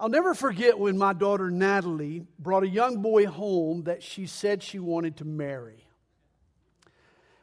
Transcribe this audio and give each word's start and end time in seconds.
I'll 0.00 0.08
never 0.08 0.32
forget 0.32 0.78
when 0.78 0.96
my 0.96 1.12
daughter 1.12 1.50
Natalie 1.50 2.24
brought 2.38 2.62
a 2.62 2.68
young 2.68 3.02
boy 3.02 3.26
home 3.26 3.82
that 3.82 4.02
she 4.02 4.24
said 4.26 4.62
she 4.62 4.78
wanted 4.78 5.18
to 5.18 5.26
marry. 5.26 5.84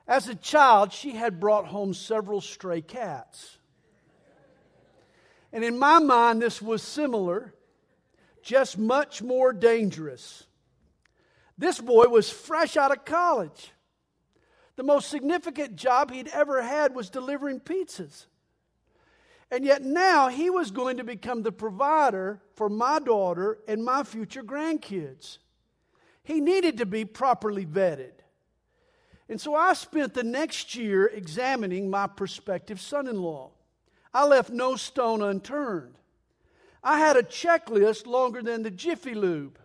As 0.07 0.27
a 0.27 0.33
child, 0.33 0.91
she 0.91 1.11
had 1.11 1.39
brought 1.39 1.67
home 1.67 1.93
several 1.93 2.41
stray 2.41 2.81
cats. 2.81 3.59
And 5.53 5.63
in 5.63 5.77
my 5.77 5.99
mind, 5.99 6.41
this 6.41 6.59
was 6.59 6.81
similar, 6.81 7.53
just 8.41 8.75
much 8.75 9.21
more 9.21 9.53
dangerous. 9.53 10.43
This 11.59 11.79
boy 11.79 12.05
was 12.05 12.27
fresh 12.27 12.75
out 12.75 12.91
of 12.91 13.05
college. 13.05 13.71
The 14.77 14.83
most 14.83 15.09
significant 15.09 15.75
job 15.75 16.09
he'd 16.09 16.27
ever 16.29 16.63
had 16.63 16.95
was 16.95 17.11
delivering 17.11 17.59
pizzas. 17.59 18.25
And 19.49 19.63
yet 19.63 19.83
now 19.83 20.27
he 20.27 20.49
was 20.49 20.71
going 20.71 20.97
to 20.97 21.03
become 21.03 21.41
the 21.41 21.51
provider 21.51 22.41
for 22.55 22.69
my 22.69 22.99
daughter 22.99 23.59
and 23.67 23.83
my 23.83 24.03
future 24.03 24.43
grandkids. 24.43 25.37
He 26.23 26.41
needed 26.41 26.77
to 26.79 26.85
be 26.85 27.05
properly 27.05 27.65
vetted. 27.65 28.11
And 29.29 29.39
so 29.39 29.55
I 29.55 29.73
spent 29.73 30.13
the 30.13 30.23
next 30.23 30.75
year 30.75 31.07
examining 31.07 31.89
my 31.89 32.07
prospective 32.07 32.81
son 32.81 33.07
in 33.07 33.21
law. 33.21 33.51
I 34.13 34.25
left 34.25 34.49
no 34.49 34.75
stone 34.75 35.21
unturned. 35.21 35.95
I 36.83 36.99
had 36.99 37.17
a 37.17 37.23
checklist 37.23 38.07
longer 38.07 38.41
than 38.41 38.63
the 38.63 38.71
Jiffy 38.71 39.13
Lube. 39.13 39.59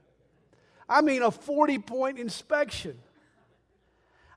I 0.89 1.01
mean, 1.01 1.23
a 1.23 1.31
40 1.31 1.79
point 1.79 2.19
inspection. 2.19 2.99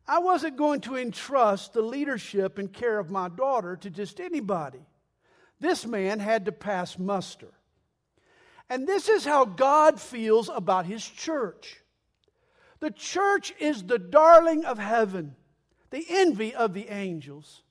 I 0.08 0.20
wasn't 0.20 0.58
going 0.58 0.82
to 0.82 0.96
entrust 0.96 1.74
the 1.74 1.82
leadership 1.82 2.60
and 2.60 2.72
care 2.72 3.00
of 3.00 3.10
my 3.10 3.28
daughter 3.28 3.76
to 3.78 3.90
just 3.90 4.20
anybody. 4.20 4.86
This 5.60 5.86
man 5.86 6.20
had 6.20 6.46
to 6.46 6.52
pass 6.52 6.98
muster. 6.98 7.54
And 8.70 8.88
this 8.88 9.10
is 9.10 9.26
how 9.26 9.46
God 9.46 10.00
feels 10.00 10.50
about 10.50 10.86
his 10.86 11.08
church. 11.08 11.82
The 12.80 12.92
church 12.92 13.54
is 13.60 13.84
the 13.84 14.00
darling 14.00 14.66
of 14.66 14.78
heaven, 14.80 15.36
the 15.92 16.06
envy 16.10 16.54
of 16.54 16.74
the 16.74 16.90
angels, 16.90 17.64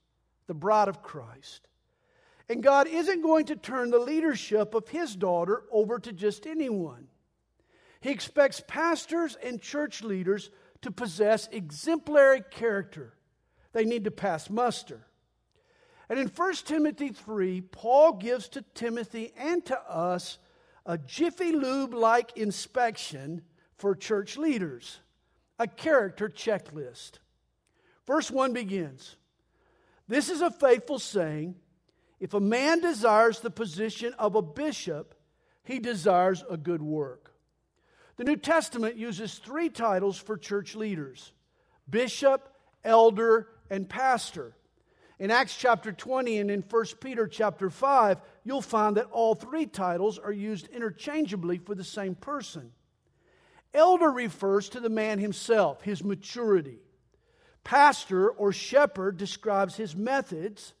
the 0.47 0.53
bride 0.53 0.87
of 0.87 1.03
Christ. 1.03 1.67
And 2.47 2.63
God 2.63 2.87
isn't 2.87 3.21
going 3.21 3.45
to 3.45 3.55
turn 3.55 3.91
the 3.91 3.99
leadership 3.99 4.73
of 4.73 4.87
his 4.87 5.15
daughter 5.15 5.63
over 5.71 5.99
to 5.99 6.13
just 6.13 6.45
anyone. 6.45 7.07
He 8.01 8.11
expects 8.11 8.61
pastors 8.67 9.35
and 9.43 9.61
church 9.61 10.03
leaders 10.03 10.51
to 10.81 10.91
possess 10.91 11.47
exemplary 11.51 12.43
character. 12.51 13.15
They 13.73 13.83
need 13.83 14.03
to 14.03 14.11
pass 14.11 14.49
muster. 14.49 15.07
And 16.09 16.19
in 16.19 16.27
1 16.27 16.53
Timothy 16.65 17.09
3, 17.09 17.61
Paul 17.61 18.13
gives 18.13 18.47
to 18.49 18.63
Timothy 18.73 19.33
and 19.37 19.65
to 19.65 19.79
us 19.89 20.37
a 20.85 20.97
Jiffy 20.97 21.51
Lube 21.51 21.93
like 21.93 22.37
inspection 22.37 23.41
for 23.77 23.95
church 23.95 24.37
leaders, 24.37 24.99
a 25.57 25.67
character 25.67 26.29
checklist. 26.29 27.19
Verse 28.05 28.29
1 28.29 28.53
begins 28.53 29.15
This 30.07 30.29
is 30.29 30.41
a 30.41 30.51
faithful 30.51 30.99
saying. 30.99 31.55
If 32.19 32.33
a 32.33 32.39
man 32.39 32.79
desires 32.79 33.41
the 33.41 33.51
position 33.51 34.13
of 34.13 34.35
a 34.35 34.41
bishop, 34.41 35.15
he 35.63 35.79
desires 35.79 36.43
a 36.49 36.55
good 36.55 36.81
work. 36.81 37.33
The 38.17 38.23
New 38.23 38.37
Testament 38.37 38.95
uses 38.95 39.35
three 39.35 39.69
titles 39.69 40.17
for 40.17 40.37
church 40.37 40.75
leaders 40.75 41.33
bishop, 41.89 42.47
elder, 42.83 43.49
and 43.69 43.89
pastor. 43.89 44.55
In 45.17 45.31
Acts 45.31 45.55
chapter 45.55 45.93
20 45.93 46.39
and 46.39 46.51
in 46.51 46.61
1 46.61 46.85
Peter 46.99 47.25
chapter 47.25 47.69
5, 47.69 48.19
you'll 48.43 48.61
find 48.61 48.97
that 48.97 49.09
all 49.11 49.33
three 49.33 49.65
titles 49.65 50.19
are 50.19 50.31
used 50.31 50.67
interchangeably 50.67 51.57
for 51.57 51.73
the 51.73 51.85
same 51.85 52.15
person. 52.15 52.71
Elder 53.73 54.11
refers 54.11 54.69
to 54.69 54.79
the 54.79 54.89
man 54.89 55.19
himself, 55.19 55.81
his 55.81 56.03
maturity. 56.03 56.79
Pastor 57.63 58.29
or 58.29 58.51
shepherd 58.51 59.17
describes 59.17 59.75
his 59.75 59.95
methods. 59.95 60.73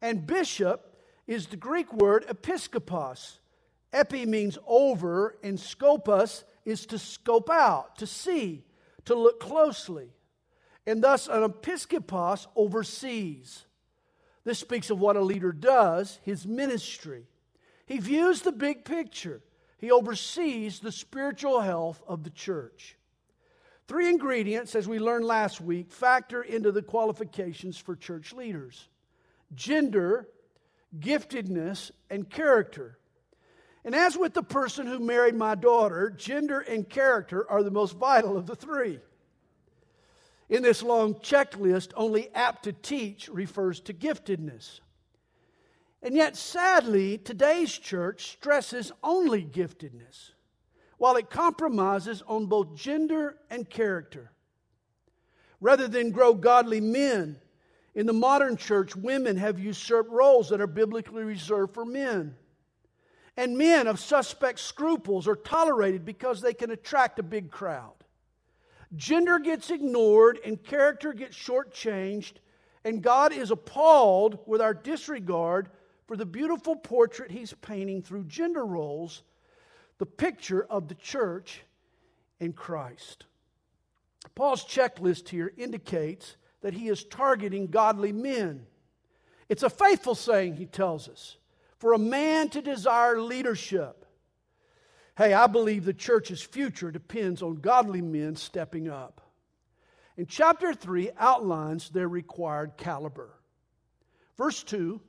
And 0.00 0.26
bishop 0.26 0.96
is 1.26 1.46
the 1.46 1.56
Greek 1.56 1.92
word 1.92 2.24
episkopos. 2.28 3.38
Epi 3.92 4.26
means 4.26 4.58
over, 4.66 5.36
and 5.42 5.58
scopus 5.58 6.44
is 6.64 6.86
to 6.86 6.98
scope 6.98 7.50
out, 7.50 7.98
to 7.98 8.06
see, 8.06 8.64
to 9.04 9.14
look 9.14 9.40
closely 9.40 10.10
and 10.86 11.02
thus 11.02 11.26
an 11.26 11.42
episkopos 11.42 12.46
oversees. 12.54 13.66
This 14.44 14.58
speaks 14.58 14.90
of 14.90 15.00
what 15.00 15.16
a 15.16 15.20
leader 15.20 15.52
does, 15.52 16.20
his 16.22 16.46
ministry. 16.46 17.26
He 17.86 17.98
views 17.98 18.42
the 18.42 18.52
big 18.52 18.84
picture, 18.84 19.42
he 19.78 19.90
oversees 19.90 20.80
the 20.80 20.92
spiritual 20.92 21.60
health 21.60 22.02
of 22.06 22.24
the 22.24 22.30
church. 22.30 22.96
Three 23.88 24.08
ingredients, 24.08 24.74
as 24.74 24.88
we 24.88 24.98
learned 24.98 25.24
last 25.24 25.60
week, 25.60 25.92
factor 25.92 26.42
into 26.42 26.72
the 26.72 26.82
qualifications 26.82 27.78
for 27.78 27.94
church 27.94 28.32
leaders 28.32 28.88
gender, 29.54 30.28
giftedness, 30.98 31.92
and 32.10 32.28
character. 32.28 32.98
And 33.84 33.94
as 33.94 34.18
with 34.18 34.34
the 34.34 34.42
person 34.42 34.88
who 34.88 34.98
married 34.98 35.36
my 35.36 35.54
daughter, 35.54 36.10
gender 36.10 36.58
and 36.58 36.88
character 36.88 37.48
are 37.48 37.62
the 37.62 37.70
most 37.70 37.96
vital 37.96 38.36
of 38.36 38.46
the 38.46 38.56
three. 38.56 38.98
In 40.48 40.62
this 40.62 40.82
long 40.82 41.14
checklist, 41.14 41.92
only 41.96 42.32
apt 42.34 42.64
to 42.64 42.72
teach 42.72 43.28
refers 43.28 43.80
to 43.80 43.94
giftedness. 43.94 44.80
And 46.02 46.14
yet, 46.14 46.36
sadly, 46.36 47.18
today's 47.18 47.72
church 47.72 48.30
stresses 48.30 48.92
only 49.02 49.44
giftedness, 49.44 50.30
while 50.98 51.16
it 51.16 51.30
compromises 51.30 52.22
on 52.28 52.46
both 52.46 52.76
gender 52.76 53.36
and 53.50 53.68
character. 53.68 54.30
Rather 55.60 55.88
than 55.88 56.12
grow 56.12 56.34
godly 56.34 56.80
men, 56.80 57.40
in 57.96 58.06
the 58.06 58.12
modern 58.12 58.56
church, 58.56 58.94
women 58.94 59.36
have 59.38 59.58
usurped 59.58 60.10
roles 60.10 60.50
that 60.50 60.60
are 60.60 60.66
biblically 60.66 61.24
reserved 61.24 61.72
for 61.74 61.84
men. 61.84 62.36
And 63.38 63.58
men 63.58 63.86
of 63.86 63.98
suspect 63.98 64.60
scruples 64.60 65.26
are 65.26 65.34
tolerated 65.34 66.04
because 66.04 66.40
they 66.40 66.54
can 66.54 66.70
attract 66.70 67.18
a 67.18 67.22
big 67.22 67.50
crowd. 67.50 67.95
Gender 68.94 69.38
gets 69.38 69.70
ignored 69.70 70.38
and 70.44 70.62
character 70.62 71.12
gets 71.12 71.36
shortchanged, 71.36 72.34
and 72.84 73.02
God 73.02 73.32
is 73.32 73.50
appalled 73.50 74.38
with 74.46 74.60
our 74.60 74.74
disregard 74.74 75.68
for 76.06 76.16
the 76.16 76.26
beautiful 76.26 76.76
portrait 76.76 77.30
he's 77.30 77.52
painting 77.54 78.00
through 78.02 78.24
gender 78.24 78.64
roles, 78.64 79.22
the 79.98 80.06
picture 80.06 80.64
of 80.64 80.88
the 80.88 80.94
church 80.94 81.62
in 82.38 82.52
Christ. 82.52 83.24
Paul's 84.34 84.64
checklist 84.64 85.28
here 85.28 85.52
indicates 85.56 86.36
that 86.60 86.74
he 86.74 86.88
is 86.88 87.04
targeting 87.04 87.66
godly 87.66 88.12
men. 88.12 88.66
It's 89.48 89.62
a 89.62 89.70
faithful 89.70 90.14
saying, 90.14 90.56
he 90.56 90.66
tells 90.66 91.08
us, 91.08 91.36
for 91.78 91.92
a 91.92 91.98
man 91.98 92.48
to 92.50 92.62
desire 92.62 93.20
leadership 93.20 94.05
Hey, 95.16 95.32
I 95.32 95.46
believe 95.46 95.84
the 95.84 95.94
church's 95.94 96.42
future 96.42 96.90
depends 96.90 97.42
on 97.42 97.56
godly 97.56 98.02
men 98.02 98.36
stepping 98.36 98.88
up. 98.88 99.22
And 100.18 100.28
chapter 100.28 100.74
3 100.74 101.10
outlines 101.18 101.88
their 101.88 102.08
required 102.08 102.76
caliber. 102.76 103.30
Verse 104.36 104.62
2 104.62 105.00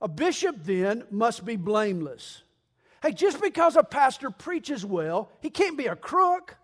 A 0.00 0.08
bishop 0.08 0.56
then 0.64 1.04
must 1.10 1.44
be 1.44 1.54
blameless. 1.54 2.42
Hey, 3.00 3.12
just 3.12 3.40
because 3.40 3.76
a 3.76 3.84
pastor 3.84 4.30
preaches 4.30 4.84
well, 4.84 5.30
he 5.40 5.50
can't 5.50 5.78
be 5.78 5.86
a 5.86 5.96
crook. 5.96 6.56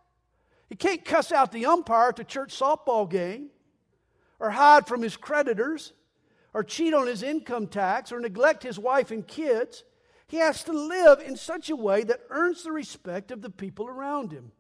He 0.69 0.75
can't 0.75 1.05
cuss 1.05 1.33
out 1.33 1.53
the 1.53 1.67
umpire 1.67 2.11
at 2.11 2.17
the 2.17 2.25
church 2.25 2.57
softball 2.57 3.09
game, 3.09 3.51
or 4.39 4.51
hide 4.51 4.87
from 4.87 5.03
his 5.03 5.17
creditors, 5.17 5.93
or 6.53 6.63
cheat 6.63 6.93
on 6.93 7.07
his 7.07 7.23
income 7.23 7.69
tax, 7.69 8.11
or 8.11 8.21
neglect 8.21 8.63
his 8.65 8.79
wife 8.79 9.13
and 9.13 9.27
kids. 9.27 9.85
He 10.29 10.37
has 10.37 10.63
to 10.65 10.73
live 10.73 11.21
in 11.21 11.37
such 11.37 11.71
a 11.71 11.77
way 11.77 12.05
that 12.05 12.21
earns 12.29 12.63
the 12.63 12.73
respect 12.73 13.31
of 13.31 13.41
the 13.41 13.51
people 13.51 13.87
around 13.87 14.31
him. 14.31 14.53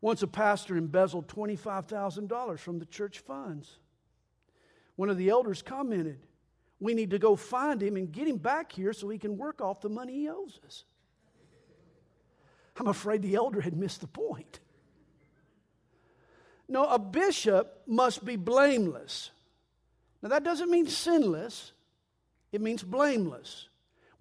Once 0.00 0.22
a 0.22 0.28
pastor 0.28 0.76
embezzled 0.76 1.26
$25,000 1.26 2.58
from 2.60 2.78
the 2.78 2.86
church 2.86 3.18
funds. 3.18 3.78
One 4.96 5.10
of 5.10 5.16
the 5.16 5.28
elders 5.28 5.60
commented, 5.60 6.20
We 6.78 6.94
need 6.94 7.10
to 7.10 7.18
go 7.18 7.34
find 7.34 7.82
him 7.82 7.96
and 7.96 8.12
get 8.12 8.28
him 8.28 8.36
back 8.36 8.70
here 8.70 8.92
so 8.92 9.08
he 9.08 9.18
can 9.18 9.38
work 9.38 9.60
off 9.60 9.80
the 9.80 9.88
money 9.88 10.12
he 10.12 10.28
owes 10.28 10.60
us. 10.64 10.84
I'm 12.76 12.88
afraid 12.88 13.22
the 13.22 13.34
elder 13.34 13.60
had 13.60 13.76
missed 13.76 14.00
the 14.02 14.06
point. 14.06 14.60
No, 16.68 16.86
a 16.86 16.98
bishop 16.98 17.82
must 17.86 18.24
be 18.24 18.36
blameless. 18.36 19.30
Now, 20.22 20.30
that 20.30 20.44
doesn't 20.44 20.70
mean 20.70 20.86
sinless, 20.86 21.72
it 22.52 22.60
means 22.60 22.82
blameless. 22.82 23.68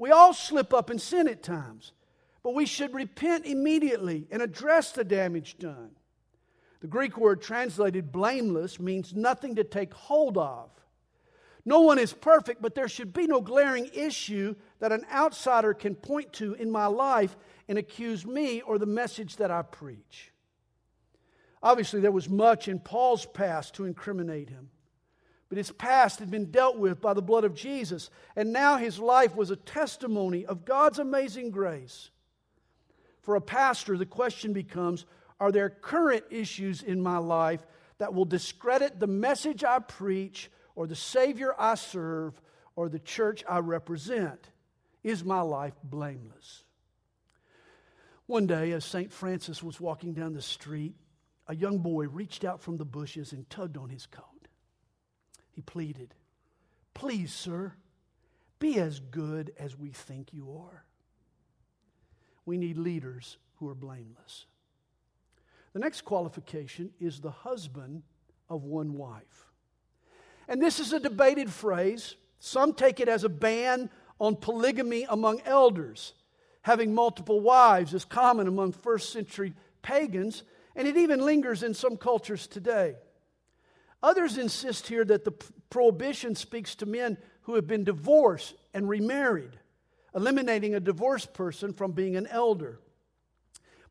We 0.03 0.11
all 0.11 0.33
slip 0.33 0.73
up 0.73 0.89
and 0.89 1.01
sin 1.01 1.29
at 1.29 1.43
times, 1.43 1.93
but 2.43 2.53
we 2.53 2.65
should 2.65 2.93
repent 2.93 3.45
immediately 3.45 4.27
and 4.31 4.41
address 4.41 4.91
the 4.91 5.05
damage 5.05 5.57
done. 5.57 5.91
The 6.81 6.87
Greek 6.87 7.17
word 7.17 7.41
translated 7.41 8.11
blameless 8.11 8.81
means 8.81 9.15
nothing 9.15 9.55
to 9.55 9.63
take 9.63 9.93
hold 9.93 10.37
of. 10.37 10.71
No 11.63 11.79
one 11.79 11.99
is 11.99 12.11
perfect, 12.11 12.61
but 12.61 12.75
there 12.75 12.89
should 12.89 13.13
be 13.13 13.27
no 13.27 13.39
glaring 13.39 13.89
issue 13.93 14.55
that 14.79 14.91
an 14.91 15.05
outsider 15.09 15.73
can 15.73 15.95
point 15.95 16.33
to 16.33 16.53
in 16.55 16.69
my 16.69 16.87
life 16.87 17.37
and 17.69 17.77
accuse 17.77 18.25
me 18.25 18.59
or 18.59 18.77
the 18.77 18.85
message 18.85 19.37
that 19.37 19.51
I 19.51 19.61
preach. 19.61 20.33
Obviously, 21.61 22.01
there 22.01 22.11
was 22.11 22.27
much 22.27 22.67
in 22.67 22.79
Paul's 22.79 23.25
past 23.25 23.75
to 23.75 23.85
incriminate 23.85 24.49
him. 24.49 24.69
But 25.53 25.59
his 25.59 25.71
past 25.71 26.17
had 26.17 26.31
been 26.31 26.49
dealt 26.49 26.79
with 26.79 26.99
by 26.99 27.13
the 27.13 27.21
blood 27.21 27.43
of 27.43 27.53
Jesus, 27.53 28.09
and 28.35 28.51
now 28.51 28.77
his 28.77 28.97
life 28.97 29.35
was 29.35 29.51
a 29.51 29.55
testimony 29.55 30.47
of 30.47 30.65
God's 30.65 30.97
amazing 30.97 31.51
grace. 31.51 32.09
For 33.21 33.35
a 33.35 33.41
pastor, 33.41 33.95
the 33.95 34.07
question 34.07 34.51
becomes 34.51 35.05
Are 35.39 35.51
there 35.51 35.69
current 35.69 36.23
issues 36.31 36.81
in 36.81 37.03
my 37.03 37.19
life 37.19 37.67
that 37.99 38.15
will 38.15 38.25
discredit 38.25 38.99
the 38.99 39.05
message 39.05 39.63
I 39.63 39.77
preach, 39.77 40.49
or 40.75 40.87
the 40.87 40.95
Savior 40.95 41.53
I 41.59 41.75
serve, 41.75 42.41
or 42.75 42.89
the 42.89 42.97
church 42.97 43.43
I 43.47 43.59
represent? 43.59 44.49
Is 45.03 45.23
my 45.23 45.41
life 45.41 45.75
blameless? 45.83 46.63
One 48.25 48.47
day, 48.47 48.71
as 48.71 48.85
St. 48.85 49.13
Francis 49.13 49.61
was 49.61 49.79
walking 49.79 50.13
down 50.13 50.33
the 50.33 50.41
street, 50.41 50.95
a 51.45 51.55
young 51.55 51.77
boy 51.77 52.07
reached 52.07 52.43
out 52.43 52.59
from 52.59 52.77
the 52.77 52.85
bushes 52.85 53.33
and 53.33 53.47
tugged 53.51 53.77
on 53.77 53.89
his 53.89 54.07
coat. 54.07 54.32
He 55.53 55.61
pleaded, 55.61 56.13
Please, 56.93 57.33
sir, 57.33 57.73
be 58.59 58.79
as 58.79 58.99
good 58.99 59.51
as 59.57 59.77
we 59.77 59.89
think 59.89 60.33
you 60.33 60.57
are. 60.57 60.83
We 62.45 62.57
need 62.57 62.77
leaders 62.77 63.37
who 63.57 63.69
are 63.69 63.75
blameless. 63.75 64.45
The 65.73 65.79
next 65.79 66.01
qualification 66.01 66.91
is 66.99 67.19
the 67.19 67.31
husband 67.31 68.03
of 68.49 68.63
one 68.63 68.93
wife. 68.93 69.51
And 70.47 70.61
this 70.61 70.79
is 70.79 70.93
a 70.93 70.99
debated 70.99 71.49
phrase. 71.49 72.15
Some 72.39 72.73
take 72.73 72.99
it 72.99 73.07
as 73.07 73.23
a 73.23 73.29
ban 73.29 73.89
on 74.19 74.35
polygamy 74.35 75.05
among 75.09 75.41
elders. 75.45 76.13
Having 76.61 76.93
multiple 76.93 77.41
wives 77.41 77.93
is 77.93 78.05
common 78.05 78.47
among 78.47 78.73
first 78.73 79.11
century 79.11 79.53
pagans, 79.81 80.43
and 80.75 80.87
it 80.87 80.95
even 80.95 81.19
lingers 81.21 81.63
in 81.63 81.73
some 81.73 81.97
cultures 81.97 82.47
today. 82.47 82.95
Others 84.03 84.37
insist 84.37 84.87
here 84.87 85.05
that 85.05 85.23
the 85.23 85.31
prohibition 85.69 86.35
speaks 86.35 86.75
to 86.75 86.85
men 86.85 87.17
who 87.43 87.55
have 87.55 87.65
been 87.65 87.85
divorced 87.85 88.53
and 88.73 88.87
remarried, 88.87 89.57
eliminating 90.13 90.75
a 90.75 90.79
divorced 90.81 91.33
person 91.33 91.71
from 91.71 91.93
being 91.93 92.17
an 92.17 92.27
elder. 92.27 92.79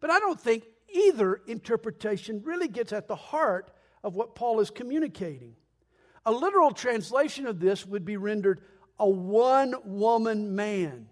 But 0.01 0.11
I 0.11 0.21
don't 0.21 0.41
think 0.41 0.65
either 0.93 1.41
interpretation 1.47 2.43
really 2.45 2.69
gets 2.69 2.93
at 2.93 3.09
the 3.09 3.17
heart 3.17 3.71
of 4.05 4.15
what 4.15 4.35
Paul 4.35 4.61
is 4.61 4.69
communicating. 4.69 5.57
A 6.27 6.33
literal 6.33 6.73
translation 6.73 7.47
of 7.47 7.59
this 7.59 7.87
would 7.87 8.05
be 8.05 8.19
rendered 8.19 8.61
a 8.99 9.09
one 9.09 9.75
woman 9.85 10.55
man. 10.55 11.09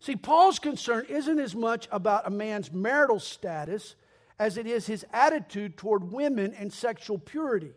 See, 0.00 0.16
Paul's 0.16 0.58
concern 0.58 1.06
isn't 1.08 1.38
as 1.38 1.54
much 1.54 1.86
about 1.92 2.26
a 2.26 2.30
man's 2.30 2.72
marital 2.72 3.20
status 3.20 3.94
as 4.38 4.56
it 4.56 4.66
is 4.66 4.86
his 4.86 5.04
attitude 5.12 5.76
toward 5.76 6.10
women 6.10 6.54
and 6.54 6.72
sexual 6.72 7.18
purity. 7.18 7.72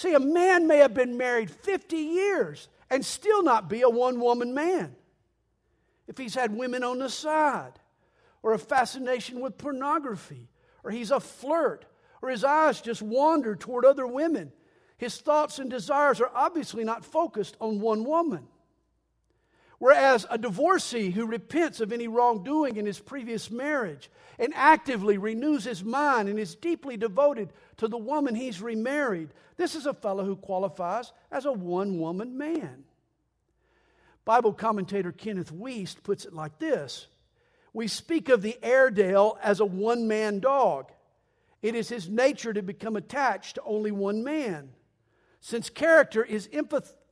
See, 0.00 0.14
a 0.14 0.18
man 0.18 0.66
may 0.66 0.78
have 0.78 0.94
been 0.94 1.18
married 1.18 1.50
50 1.50 1.94
years 1.94 2.70
and 2.88 3.04
still 3.04 3.42
not 3.42 3.68
be 3.68 3.82
a 3.82 3.90
one 3.90 4.18
woman 4.18 4.54
man. 4.54 4.96
If 6.08 6.16
he's 6.16 6.34
had 6.34 6.56
women 6.56 6.82
on 6.82 7.00
the 7.00 7.10
side, 7.10 7.74
or 8.42 8.54
a 8.54 8.58
fascination 8.58 9.40
with 9.40 9.58
pornography, 9.58 10.48
or 10.84 10.90
he's 10.90 11.10
a 11.10 11.20
flirt, 11.20 11.84
or 12.22 12.30
his 12.30 12.44
eyes 12.44 12.80
just 12.80 13.02
wander 13.02 13.54
toward 13.54 13.84
other 13.84 14.06
women, 14.06 14.52
his 14.96 15.18
thoughts 15.18 15.58
and 15.58 15.68
desires 15.68 16.18
are 16.22 16.32
obviously 16.34 16.82
not 16.82 17.04
focused 17.04 17.58
on 17.60 17.78
one 17.78 18.02
woman. 18.02 18.48
Whereas 19.80 20.26
a 20.28 20.36
divorcee 20.36 21.10
who 21.10 21.24
repents 21.24 21.80
of 21.80 21.90
any 21.90 22.06
wrongdoing 22.06 22.76
in 22.76 22.84
his 22.84 23.00
previous 23.00 23.50
marriage 23.50 24.10
and 24.38 24.52
actively 24.54 25.16
renews 25.16 25.64
his 25.64 25.82
mind 25.82 26.28
and 26.28 26.38
is 26.38 26.54
deeply 26.54 26.98
devoted 26.98 27.50
to 27.78 27.88
the 27.88 27.96
woman 27.96 28.34
he's 28.34 28.60
remarried, 28.60 29.30
this 29.56 29.74
is 29.74 29.86
a 29.86 29.94
fellow 29.94 30.22
who 30.22 30.36
qualifies 30.36 31.12
as 31.32 31.46
a 31.46 31.52
one 31.52 31.98
woman 31.98 32.36
man. 32.36 32.84
Bible 34.26 34.52
commentator 34.52 35.12
Kenneth 35.12 35.50
Wuest 35.50 36.02
puts 36.02 36.26
it 36.26 36.34
like 36.34 36.58
this 36.58 37.06
We 37.72 37.88
speak 37.88 38.28
of 38.28 38.42
the 38.42 38.58
Airedale 38.62 39.38
as 39.42 39.60
a 39.60 39.64
one 39.64 40.06
man 40.06 40.40
dog. 40.40 40.92
It 41.62 41.74
is 41.74 41.88
his 41.88 42.06
nature 42.06 42.52
to 42.52 42.60
become 42.60 42.96
attached 42.96 43.54
to 43.54 43.62
only 43.62 43.92
one 43.92 44.24
man. 44.24 44.72
Since 45.40 45.70
character 45.70 46.22
is 46.22 46.50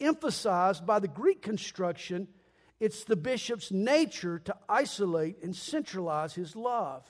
emphasized 0.01 0.85
by 0.85 0.99
the 0.99 1.09
Greek 1.09 1.41
construction, 1.41 2.29
it's 2.81 3.05
the 3.05 3.17
bishop's 3.17 3.73
nature 3.73 4.39
to 4.41 4.57
isolate 4.69 5.43
and 5.43 5.55
centralize 5.55 6.35
his 6.35 6.55
love. 6.55 7.05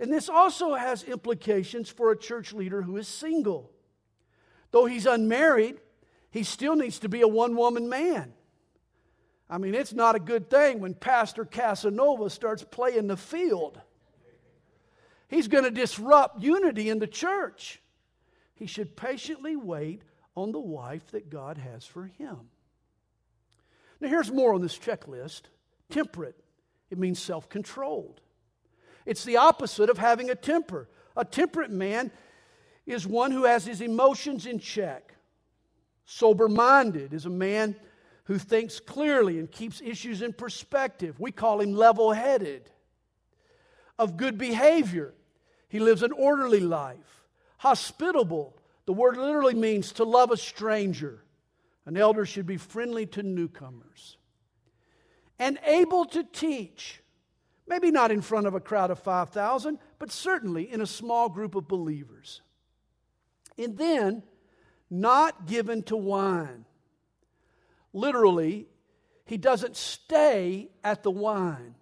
And 0.00 0.12
this 0.12 0.28
also 0.28 0.74
has 0.74 1.04
implications 1.04 1.88
for 1.88 2.10
a 2.10 2.18
church 2.18 2.52
leader 2.52 2.82
who 2.82 2.96
is 2.96 3.06
single. 3.06 3.70
Though 4.72 4.86
he's 4.86 5.06
unmarried, 5.06 5.80
he 6.30 6.42
still 6.42 6.74
needs 6.74 6.98
to 7.00 7.08
be 7.08 7.20
a 7.20 7.28
one 7.28 7.56
woman 7.56 7.88
man. 7.88 8.32
I 9.48 9.58
mean, 9.58 9.74
it's 9.74 9.92
not 9.92 10.16
a 10.16 10.20
good 10.20 10.48
thing 10.50 10.80
when 10.80 10.94
Pastor 10.94 11.44
Casanova 11.44 12.30
starts 12.30 12.64
playing 12.64 13.06
the 13.06 13.18
field. 13.18 13.80
He's 15.28 15.46
going 15.46 15.64
to 15.64 15.70
disrupt 15.70 16.42
unity 16.42 16.88
in 16.88 16.98
the 16.98 17.06
church. 17.06 17.80
He 18.54 18.66
should 18.66 18.96
patiently 18.96 19.56
wait 19.56 20.02
on 20.34 20.52
the 20.52 20.60
wife 20.60 21.10
that 21.12 21.30
God 21.30 21.58
has 21.58 21.84
for 21.84 22.06
him. 22.06 22.48
Now, 24.02 24.08
here's 24.08 24.32
more 24.32 24.52
on 24.52 24.60
this 24.60 24.76
checklist 24.76 25.42
temperate, 25.88 26.34
it 26.90 26.98
means 26.98 27.22
self 27.22 27.48
controlled. 27.48 28.20
It's 29.06 29.24
the 29.24 29.36
opposite 29.36 29.88
of 29.88 29.96
having 29.96 30.28
a 30.28 30.34
temper. 30.34 30.88
A 31.16 31.24
temperate 31.24 31.70
man 31.70 32.10
is 32.84 33.06
one 33.06 33.30
who 33.30 33.44
has 33.44 33.64
his 33.64 33.80
emotions 33.80 34.44
in 34.44 34.58
check. 34.58 35.14
Sober 36.04 36.48
minded 36.48 37.14
is 37.14 37.26
a 37.26 37.30
man 37.30 37.76
who 38.24 38.38
thinks 38.38 38.80
clearly 38.80 39.38
and 39.38 39.50
keeps 39.50 39.80
issues 39.80 40.20
in 40.20 40.32
perspective. 40.32 41.20
We 41.20 41.30
call 41.30 41.60
him 41.60 41.72
level 41.72 42.12
headed. 42.12 42.70
Of 44.00 44.16
good 44.16 44.36
behavior, 44.36 45.14
he 45.68 45.78
lives 45.78 46.02
an 46.02 46.10
orderly 46.10 46.60
life. 46.60 47.24
Hospitable, 47.58 48.56
the 48.86 48.92
word 48.92 49.16
literally 49.16 49.54
means 49.54 49.92
to 49.92 50.04
love 50.04 50.32
a 50.32 50.36
stranger. 50.36 51.22
An 51.84 51.96
elder 51.96 52.24
should 52.24 52.46
be 52.46 52.56
friendly 52.56 53.06
to 53.06 53.22
newcomers 53.22 54.16
and 55.38 55.58
able 55.64 56.04
to 56.04 56.22
teach. 56.22 57.02
Maybe 57.66 57.90
not 57.90 58.10
in 58.10 58.20
front 58.20 58.46
of 58.46 58.54
a 58.54 58.60
crowd 58.60 58.90
of 58.90 58.98
5,000, 58.98 59.78
but 59.98 60.12
certainly 60.12 60.70
in 60.70 60.80
a 60.80 60.86
small 60.86 61.28
group 61.28 61.54
of 61.54 61.68
believers. 61.68 62.42
And 63.58 63.76
then, 63.76 64.22
not 64.90 65.46
given 65.46 65.82
to 65.84 65.96
wine. 65.96 66.64
Literally, 67.92 68.68
he 69.24 69.36
doesn't 69.36 69.76
stay 69.76 70.70
at 70.84 71.02
the 71.02 71.10
wine. 71.10 71.74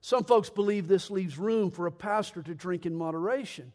Some 0.00 0.24
folks 0.24 0.48
believe 0.48 0.88
this 0.88 1.10
leaves 1.10 1.36
room 1.36 1.70
for 1.70 1.86
a 1.86 1.92
pastor 1.92 2.42
to 2.42 2.54
drink 2.54 2.86
in 2.86 2.94
moderation. 2.94 3.72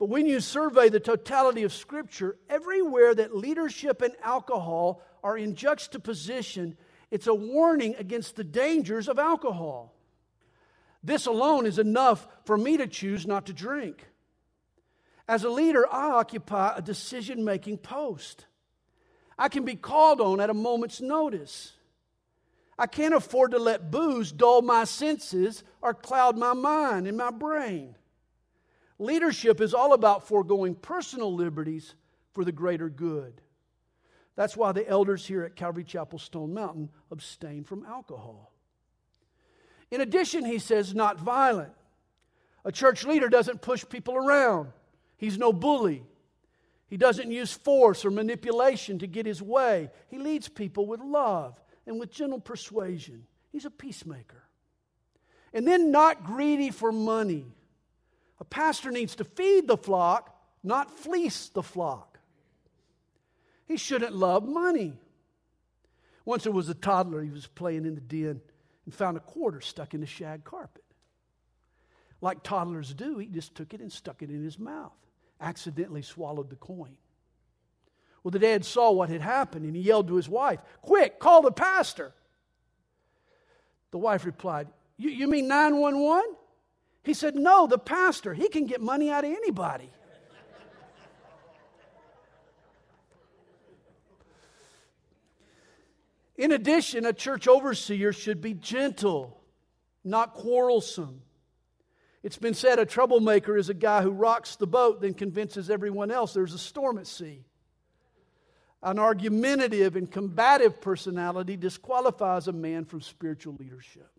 But 0.00 0.08
when 0.08 0.24
you 0.24 0.40
survey 0.40 0.88
the 0.88 0.98
totality 0.98 1.62
of 1.62 1.74
Scripture, 1.74 2.38
everywhere 2.48 3.14
that 3.14 3.36
leadership 3.36 4.00
and 4.00 4.14
alcohol 4.24 5.02
are 5.22 5.36
in 5.36 5.54
juxtaposition, 5.54 6.78
it's 7.10 7.26
a 7.26 7.34
warning 7.34 7.94
against 7.96 8.34
the 8.34 8.42
dangers 8.42 9.08
of 9.08 9.18
alcohol. 9.18 9.94
This 11.04 11.26
alone 11.26 11.66
is 11.66 11.78
enough 11.78 12.26
for 12.46 12.56
me 12.56 12.78
to 12.78 12.86
choose 12.86 13.26
not 13.26 13.44
to 13.46 13.52
drink. 13.52 14.06
As 15.28 15.44
a 15.44 15.50
leader, 15.50 15.86
I 15.92 16.12
occupy 16.12 16.72
a 16.74 16.80
decision 16.80 17.44
making 17.44 17.76
post. 17.76 18.46
I 19.38 19.50
can 19.50 19.66
be 19.66 19.76
called 19.76 20.22
on 20.22 20.40
at 20.40 20.48
a 20.48 20.54
moment's 20.54 21.02
notice. 21.02 21.74
I 22.78 22.86
can't 22.86 23.12
afford 23.12 23.50
to 23.50 23.58
let 23.58 23.90
booze 23.90 24.32
dull 24.32 24.62
my 24.62 24.84
senses 24.84 25.62
or 25.82 25.92
cloud 25.92 26.38
my 26.38 26.54
mind 26.54 27.06
and 27.06 27.18
my 27.18 27.30
brain. 27.30 27.96
Leadership 29.00 29.62
is 29.62 29.72
all 29.72 29.94
about 29.94 30.28
foregoing 30.28 30.74
personal 30.74 31.34
liberties 31.34 31.94
for 32.32 32.44
the 32.44 32.52
greater 32.52 32.90
good. 32.90 33.40
That's 34.36 34.58
why 34.58 34.72
the 34.72 34.86
elders 34.86 35.26
here 35.26 35.42
at 35.42 35.56
Calvary 35.56 35.84
Chapel 35.84 36.18
Stone 36.18 36.52
Mountain 36.52 36.90
abstain 37.10 37.64
from 37.64 37.86
alcohol. 37.86 38.52
In 39.90 40.02
addition, 40.02 40.44
he 40.44 40.58
says, 40.58 40.94
not 40.94 41.18
violent. 41.18 41.72
A 42.66 42.70
church 42.70 43.04
leader 43.06 43.30
doesn't 43.30 43.62
push 43.62 43.86
people 43.88 44.16
around, 44.16 44.68
he's 45.16 45.38
no 45.38 45.50
bully. 45.50 46.04
He 46.88 46.98
doesn't 46.98 47.30
use 47.30 47.54
force 47.54 48.04
or 48.04 48.10
manipulation 48.10 48.98
to 48.98 49.06
get 49.06 49.24
his 49.24 49.40
way. 49.40 49.90
He 50.08 50.18
leads 50.18 50.48
people 50.48 50.86
with 50.86 51.00
love 51.00 51.58
and 51.86 51.98
with 52.00 52.10
gentle 52.10 52.40
persuasion. 52.40 53.24
He's 53.50 53.64
a 53.64 53.70
peacemaker. 53.70 54.42
And 55.54 55.66
then, 55.66 55.90
not 55.92 56.24
greedy 56.24 56.70
for 56.70 56.90
money. 56.90 57.46
A 58.40 58.44
pastor 58.44 58.90
needs 58.90 59.14
to 59.16 59.24
feed 59.24 59.68
the 59.68 59.76
flock, 59.76 60.34
not 60.62 60.90
fleece 60.90 61.48
the 61.48 61.62
flock. 61.62 62.18
He 63.66 63.76
shouldn't 63.76 64.14
love 64.14 64.48
money. 64.48 64.98
Once 66.24 66.44
there 66.44 66.52
was 66.52 66.68
a 66.68 66.74
toddler, 66.74 67.22
he 67.22 67.30
was 67.30 67.46
playing 67.46 67.84
in 67.84 67.94
the 67.94 68.00
den 68.00 68.40
and 68.84 68.94
found 68.94 69.16
a 69.16 69.20
quarter 69.20 69.60
stuck 69.60 69.94
in 69.94 70.00
the 70.00 70.06
shag 70.06 70.44
carpet. 70.44 70.84
Like 72.20 72.42
toddlers 72.42 72.92
do, 72.92 73.18
he 73.18 73.26
just 73.26 73.54
took 73.54 73.72
it 73.72 73.80
and 73.80 73.92
stuck 73.92 74.22
it 74.22 74.30
in 74.30 74.42
his 74.42 74.58
mouth, 74.58 74.96
accidentally 75.40 76.02
swallowed 76.02 76.50
the 76.50 76.56
coin. 76.56 76.96
Well, 78.22 78.30
the 78.30 78.38
dad 78.38 78.64
saw 78.64 78.90
what 78.90 79.08
had 79.08 79.22
happened 79.22 79.64
and 79.64 79.74
he 79.74 79.82
yelled 79.82 80.08
to 80.08 80.16
his 80.16 80.28
wife, 80.28 80.60
Quick, 80.82 81.18
call 81.18 81.42
the 81.42 81.52
pastor. 81.52 82.12
The 83.90 83.98
wife 83.98 84.24
replied, 84.24 84.68
You, 84.98 85.10
you 85.10 85.26
mean 85.26 85.48
911? 85.48 86.36
He 87.02 87.14
said, 87.14 87.34
No, 87.34 87.66
the 87.66 87.78
pastor. 87.78 88.34
He 88.34 88.48
can 88.48 88.66
get 88.66 88.80
money 88.80 89.10
out 89.10 89.24
of 89.24 89.30
anybody. 89.30 89.90
In 96.36 96.52
addition, 96.52 97.04
a 97.04 97.12
church 97.12 97.46
overseer 97.46 98.14
should 98.14 98.40
be 98.40 98.54
gentle, 98.54 99.38
not 100.02 100.32
quarrelsome. 100.32 101.20
It's 102.22 102.38
been 102.38 102.54
said 102.54 102.78
a 102.78 102.86
troublemaker 102.86 103.58
is 103.58 103.68
a 103.68 103.74
guy 103.74 104.00
who 104.00 104.10
rocks 104.10 104.56
the 104.56 104.66
boat, 104.66 105.02
then 105.02 105.12
convinces 105.12 105.68
everyone 105.68 106.10
else 106.10 106.32
there's 106.32 106.54
a 106.54 106.58
storm 106.58 106.96
at 106.96 107.06
sea. 107.06 107.44
An 108.82 108.98
argumentative 108.98 109.96
and 109.96 110.10
combative 110.10 110.80
personality 110.80 111.58
disqualifies 111.58 112.48
a 112.48 112.52
man 112.52 112.86
from 112.86 113.02
spiritual 113.02 113.56
leadership. 113.58 114.10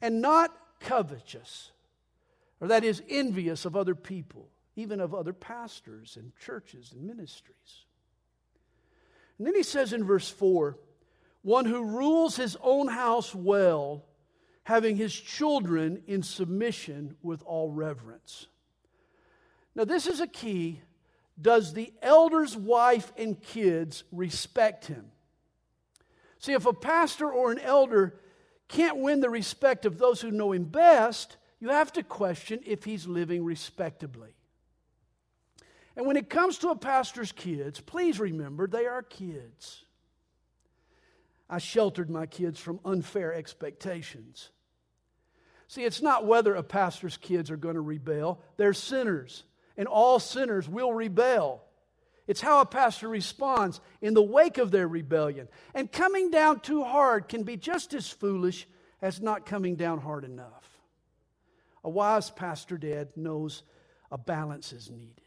And 0.00 0.22
not 0.22 0.56
covetous, 0.84 1.72
or 2.60 2.68
that 2.68 2.84
is, 2.84 3.02
envious 3.08 3.64
of 3.64 3.74
other 3.74 3.94
people, 3.94 4.48
even 4.76 5.00
of 5.00 5.14
other 5.14 5.32
pastors 5.32 6.16
and 6.16 6.32
churches 6.36 6.92
and 6.92 7.02
ministries. 7.02 7.84
And 9.38 9.46
then 9.46 9.54
he 9.54 9.62
says 9.62 9.92
in 9.92 10.04
verse 10.04 10.30
4 10.30 10.78
one 11.42 11.66
who 11.66 11.84
rules 11.84 12.36
his 12.36 12.56
own 12.62 12.88
house 12.88 13.34
well, 13.34 14.02
having 14.62 14.96
his 14.96 15.12
children 15.12 16.02
in 16.06 16.22
submission 16.22 17.16
with 17.22 17.42
all 17.44 17.70
reverence. 17.70 18.46
Now, 19.74 19.84
this 19.84 20.06
is 20.06 20.20
a 20.20 20.26
key. 20.26 20.80
Does 21.40 21.74
the 21.74 21.92
elder's 22.00 22.56
wife 22.56 23.12
and 23.18 23.40
kids 23.42 24.04
respect 24.10 24.86
him? 24.86 25.10
See, 26.38 26.52
if 26.52 26.64
a 26.64 26.72
pastor 26.72 27.30
or 27.30 27.52
an 27.52 27.58
elder 27.58 28.14
can't 28.68 28.98
win 28.98 29.20
the 29.20 29.30
respect 29.30 29.86
of 29.86 29.98
those 29.98 30.20
who 30.20 30.30
know 30.30 30.52
him 30.52 30.64
best, 30.64 31.36
you 31.60 31.68
have 31.68 31.92
to 31.94 32.02
question 32.02 32.60
if 32.66 32.84
he's 32.84 33.06
living 33.06 33.44
respectably. 33.44 34.34
And 35.96 36.06
when 36.06 36.16
it 36.16 36.28
comes 36.28 36.58
to 36.58 36.70
a 36.70 36.76
pastor's 36.76 37.32
kids, 37.32 37.80
please 37.80 38.18
remember 38.18 38.66
they 38.66 38.86
are 38.86 39.02
kids. 39.02 39.84
I 41.48 41.58
sheltered 41.58 42.10
my 42.10 42.26
kids 42.26 42.58
from 42.58 42.80
unfair 42.84 43.32
expectations. 43.32 44.50
See, 45.68 45.84
it's 45.84 46.02
not 46.02 46.26
whether 46.26 46.54
a 46.54 46.62
pastor's 46.62 47.16
kids 47.16 47.50
are 47.50 47.56
going 47.56 47.74
to 47.74 47.80
rebel, 47.80 48.40
they're 48.56 48.72
sinners, 48.72 49.44
and 49.76 49.88
all 49.88 50.18
sinners 50.18 50.68
will 50.68 50.92
rebel. 50.92 51.63
It's 52.26 52.40
how 52.40 52.60
a 52.60 52.66
pastor 52.66 53.08
responds 53.08 53.80
in 54.00 54.14
the 54.14 54.22
wake 54.22 54.58
of 54.58 54.70
their 54.70 54.88
rebellion. 54.88 55.48
And 55.74 55.92
coming 55.92 56.30
down 56.30 56.60
too 56.60 56.82
hard 56.82 57.28
can 57.28 57.42
be 57.42 57.56
just 57.56 57.92
as 57.92 58.08
foolish 58.08 58.66
as 59.02 59.20
not 59.20 59.44
coming 59.44 59.76
down 59.76 60.00
hard 60.00 60.24
enough. 60.24 60.80
A 61.82 61.90
wise 61.90 62.30
pastor 62.30 62.78
dad 62.78 63.08
knows 63.16 63.62
a 64.10 64.16
balance 64.16 64.72
is 64.72 64.90
needed. 64.90 65.20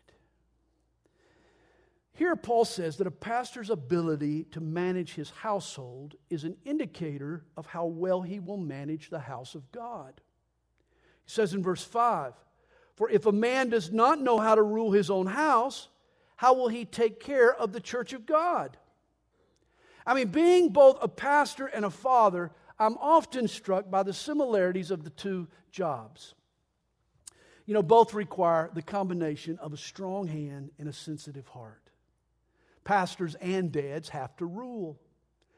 Here, 2.13 2.35
Paul 2.35 2.65
says 2.65 2.97
that 2.97 3.05
a 3.05 3.11
pastor's 3.11 3.69
ability 3.69 4.45
to 4.45 4.59
manage 4.59 5.13
his 5.13 5.29
household 5.29 6.15
is 6.31 6.45
an 6.45 6.57
indicator 6.65 7.43
of 7.55 7.67
how 7.67 7.85
well 7.85 8.23
he 8.23 8.39
will 8.39 8.57
manage 8.57 9.11
the 9.11 9.19
house 9.19 9.53
of 9.53 9.71
God. 9.71 10.19
He 11.25 11.31
says 11.31 11.53
in 11.53 11.61
verse 11.61 11.83
5 11.83 12.33
For 12.95 13.07
if 13.07 13.27
a 13.27 13.31
man 13.31 13.69
does 13.69 13.91
not 13.91 14.19
know 14.19 14.39
how 14.39 14.55
to 14.55 14.63
rule 14.63 14.91
his 14.91 15.11
own 15.11 15.27
house, 15.27 15.89
how 16.37 16.53
will 16.53 16.69
he 16.69 16.85
take 16.85 17.19
care 17.19 17.53
of 17.53 17.73
the 17.73 17.81
church 17.81 18.13
of 18.13 18.25
God? 18.25 18.77
I 20.05 20.13
mean, 20.13 20.29
being 20.29 20.69
both 20.69 20.97
a 21.01 21.07
pastor 21.07 21.65
and 21.65 21.83
a 21.83 21.89
father, 21.89 22.51
I'm 22.79 22.97
often 22.99 23.47
struck 23.47 23.89
by 23.91 24.03
the 24.03 24.13
similarities 24.13 24.91
of 24.91 25.03
the 25.03 25.09
two 25.09 25.47
jobs. 25.71 26.35
You 27.65 27.73
know, 27.73 27.83
both 27.83 28.13
require 28.13 28.69
the 28.73 28.81
combination 28.83 29.57
of 29.59 29.73
a 29.73 29.77
strong 29.77 30.27
hand 30.27 30.69
and 30.79 30.87
a 30.87 30.93
sensitive 30.93 31.47
heart. 31.47 31.81
Pastors 32.83 33.35
and 33.35 33.71
dads 33.71 34.09
have 34.09 34.35
to 34.37 34.45
rule. 34.45 34.97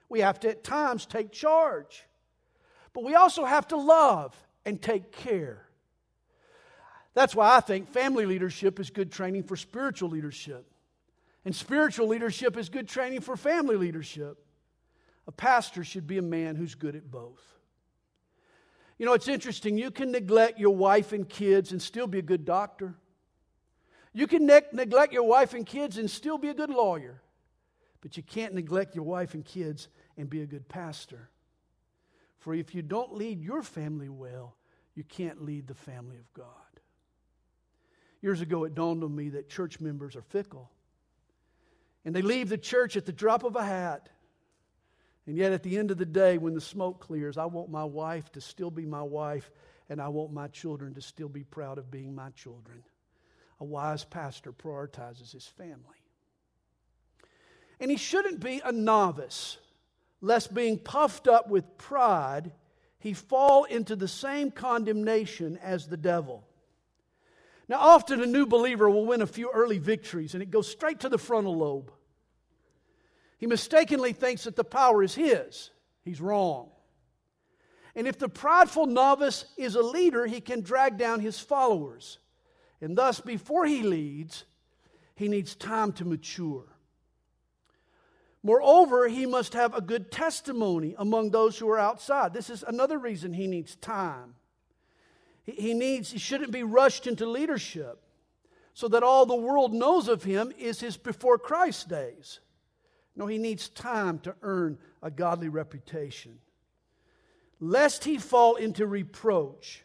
We 0.08 0.22
have 0.22 0.40
to, 0.40 0.50
at 0.50 0.64
times, 0.64 1.06
take 1.06 1.32
charge. 1.32 2.06
But 2.94 3.04
we 3.04 3.16
also 3.16 3.46
have 3.46 3.68
to 3.68 3.78
love 3.78 4.36
and 4.66 4.82
take 4.82 5.12
care. 5.12 5.68
That's 7.14 7.36
why 7.36 7.56
I 7.56 7.60
think 7.60 7.90
family 7.90 8.26
leadership 8.26 8.80
is 8.80 8.90
good 8.90 9.12
training 9.12 9.44
for 9.44 9.56
spiritual 9.56 10.10
leadership. 10.10 10.66
And 11.50 11.56
spiritual 11.56 12.08
leadership 12.08 12.58
is 12.58 12.70
good 12.70 12.88
training 12.88 13.22
for 13.22 13.36
family 13.36 13.76
leadership. 13.76 14.38
A 15.26 15.32
pastor 15.32 15.84
should 15.84 16.06
be 16.06 16.20
a 16.20 16.22
man 16.22 16.56
who's 16.56 16.76
good 16.76 16.96
at 16.96 17.10
both. 17.10 17.42
You 19.00 19.08
know, 19.08 19.14
it's 19.14 19.28
interesting. 19.28 19.76
You 19.76 19.90
can 19.90 20.12
neglect 20.12 20.60
your 20.60 20.76
wife 20.76 21.12
and 21.12 21.28
kids 21.28 21.72
and 21.72 21.82
still 21.82 22.06
be 22.06 22.20
a 22.20 22.22
good 22.22 22.46
doctor. 22.46 22.94
You 24.14 24.28
can 24.28 24.46
ne- 24.46 24.62
neglect 24.74 25.12
your 25.12 25.24
wife 25.24 25.56
and 25.56 25.66
kids 25.66 25.98
and 25.98 26.08
still 26.08 26.38
be 26.38 26.50
a 26.50 26.54
good 26.54 26.70
lawyer. 26.70 27.20
But 28.02 28.16
you 28.16 28.22
can't 28.22 28.54
neglect 28.54 28.94
your 28.94 29.06
wife 29.06 29.34
and 29.34 29.44
kids 29.44 29.88
and 30.18 30.30
be 30.30 30.44
a 30.44 30.46
good 30.46 30.70
pastor. 30.70 31.32
For 32.38 32.54
if 32.54 32.76
you 32.76 32.84
don't 32.84 33.16
lead 33.16 33.42
your 33.42 33.64
family 33.64 34.10
well, 34.10 34.56
you 34.94 35.04
can't 35.04 35.44
lead 35.44 35.66
the 35.66 35.74
family 35.74 36.18
of 36.18 36.32
God. 36.32 36.46
Years 38.22 38.40
ago, 38.40 38.66
it 38.66 38.76
dawned 38.76 39.04
on 39.04 39.16
me 39.16 39.30
that 39.30 39.50
church 39.50 39.80
members 39.80 40.16
are 40.16 40.22
fickle. 40.22 40.70
And 42.06 42.16
they 42.16 42.22
leave 42.22 42.50
the 42.50 42.58
church 42.58 42.96
at 42.98 43.06
the 43.06 43.12
drop 43.12 43.44
of 43.44 43.56
a 43.56 43.64
hat. 43.64 44.10
And 45.28 45.38
yet, 45.38 45.52
at 45.52 45.64
the 45.64 45.78
end 45.78 45.92
of 45.92 45.98
the 45.98 46.06
day, 46.06 46.38
when 46.38 46.56
the 46.56 46.62
smoke 46.62 47.00
clears, 47.00 47.38
I 47.38 47.46
want 47.46 47.70
my 47.70 47.84
wife 47.84 48.32
to 48.32 48.42
still 48.42 48.72
be 48.72 48.86
my 48.86 49.04
wife, 49.04 49.52
and 49.90 50.02
I 50.02 50.08
want 50.08 50.34
my 50.34 50.48
children 50.48 50.96
to 50.96 51.02
still 51.02 51.30
be 51.30 51.44
proud 51.44 51.78
of 51.78 51.92
being 51.92 52.16
my 52.16 52.32
children. 52.32 52.84
A 53.60 53.66
wise 53.66 54.06
pastor 54.06 54.52
prioritizes 54.52 55.32
his 55.32 55.46
family. 55.46 55.98
And 57.80 57.92
he 57.92 57.98
shouldn't 57.98 58.40
be 58.40 58.62
a 58.64 58.72
novice, 58.72 59.58
lest 60.22 60.54
being 60.54 60.80
puffed 60.80 61.28
up 61.28 61.50
with 61.50 61.78
pride, 61.78 62.52
he 63.00 63.14
fall 63.14 63.66
into 63.66 63.96
the 63.96 64.08
same 64.08 64.52
condemnation 64.52 65.58
as 65.62 65.88
the 65.88 65.98
devil. 65.98 66.46
Now, 67.70 67.78
often 67.78 68.20
a 68.20 68.26
new 68.26 68.48
believer 68.48 68.90
will 68.90 69.06
win 69.06 69.22
a 69.22 69.28
few 69.28 69.52
early 69.52 69.78
victories 69.78 70.34
and 70.34 70.42
it 70.42 70.50
goes 70.50 70.68
straight 70.68 71.02
to 71.02 71.10
the 71.10 71.20
frontal 71.20 71.56
lobe. 71.56 71.94
He 73.38 73.46
mistakenly 73.46 74.12
thinks 74.12 74.44
that 74.46 74.56
the 74.56 74.64
power 74.64 75.04
is 75.04 75.14
his. 75.14 75.70
He's 76.04 76.20
wrong. 76.20 76.72
And 77.96 78.08
if 78.08 78.18
the 78.18 78.28
prideful 78.28 78.88
novice 78.88 79.46
is 79.56 79.76
a 79.76 79.84
leader, 79.84 80.26
he 80.26 80.42
can 80.42 80.62
drag 80.62 80.98
down 80.98 81.20
his 81.20 81.40
followers. 81.40 82.18
And 82.82 82.98
thus, 82.98 83.20
before 83.20 83.66
he 83.66 83.84
leads, 83.84 84.46
he 85.16 85.28
needs 85.28 85.54
time 85.54 85.94
to 85.94 86.06
mature. 86.06 86.66
Moreover, 88.42 89.08
he 89.08 89.26
must 89.26 89.54
have 89.54 89.76
a 89.76 89.82
good 89.82 90.12
testimony 90.12 90.96
among 90.98 91.30
those 91.30 91.58
who 91.60 91.70
are 91.70 91.80
outside. 91.80 92.34
This 92.34 92.50
is 92.50 92.64
another 92.68 92.98
reason 92.98 93.34
he 93.34 93.48
needs 93.48 93.76
time. 93.76 94.36
He 95.58 95.74
needs, 95.74 96.12
he 96.12 96.20
shouldn't 96.20 96.52
be 96.52 96.64
rushed 96.64 97.08
into 97.08 97.26
leadership 97.26 98.02
so 98.74 98.88
that 98.88 99.04
all 99.04 99.26
the 99.26 99.36
world 99.36 99.74
knows 99.74 100.08
of 100.08 100.24
him 100.24 100.54
is 100.58 100.80
his 100.80 100.98
before 100.98 101.38
Christ 101.38 101.90
days. 101.90 102.40
No, 103.16 103.28
he 103.28 103.38
needs 103.38 103.68
time 103.68 104.20
to 104.20 104.36
earn 104.42 104.78
a 105.04 105.12
godly 105.12 105.50
reputation, 105.50 106.40
lest 107.60 108.06
he 108.06 108.18
fall 108.18 108.56
into 108.56 108.88
reproach 108.88 109.84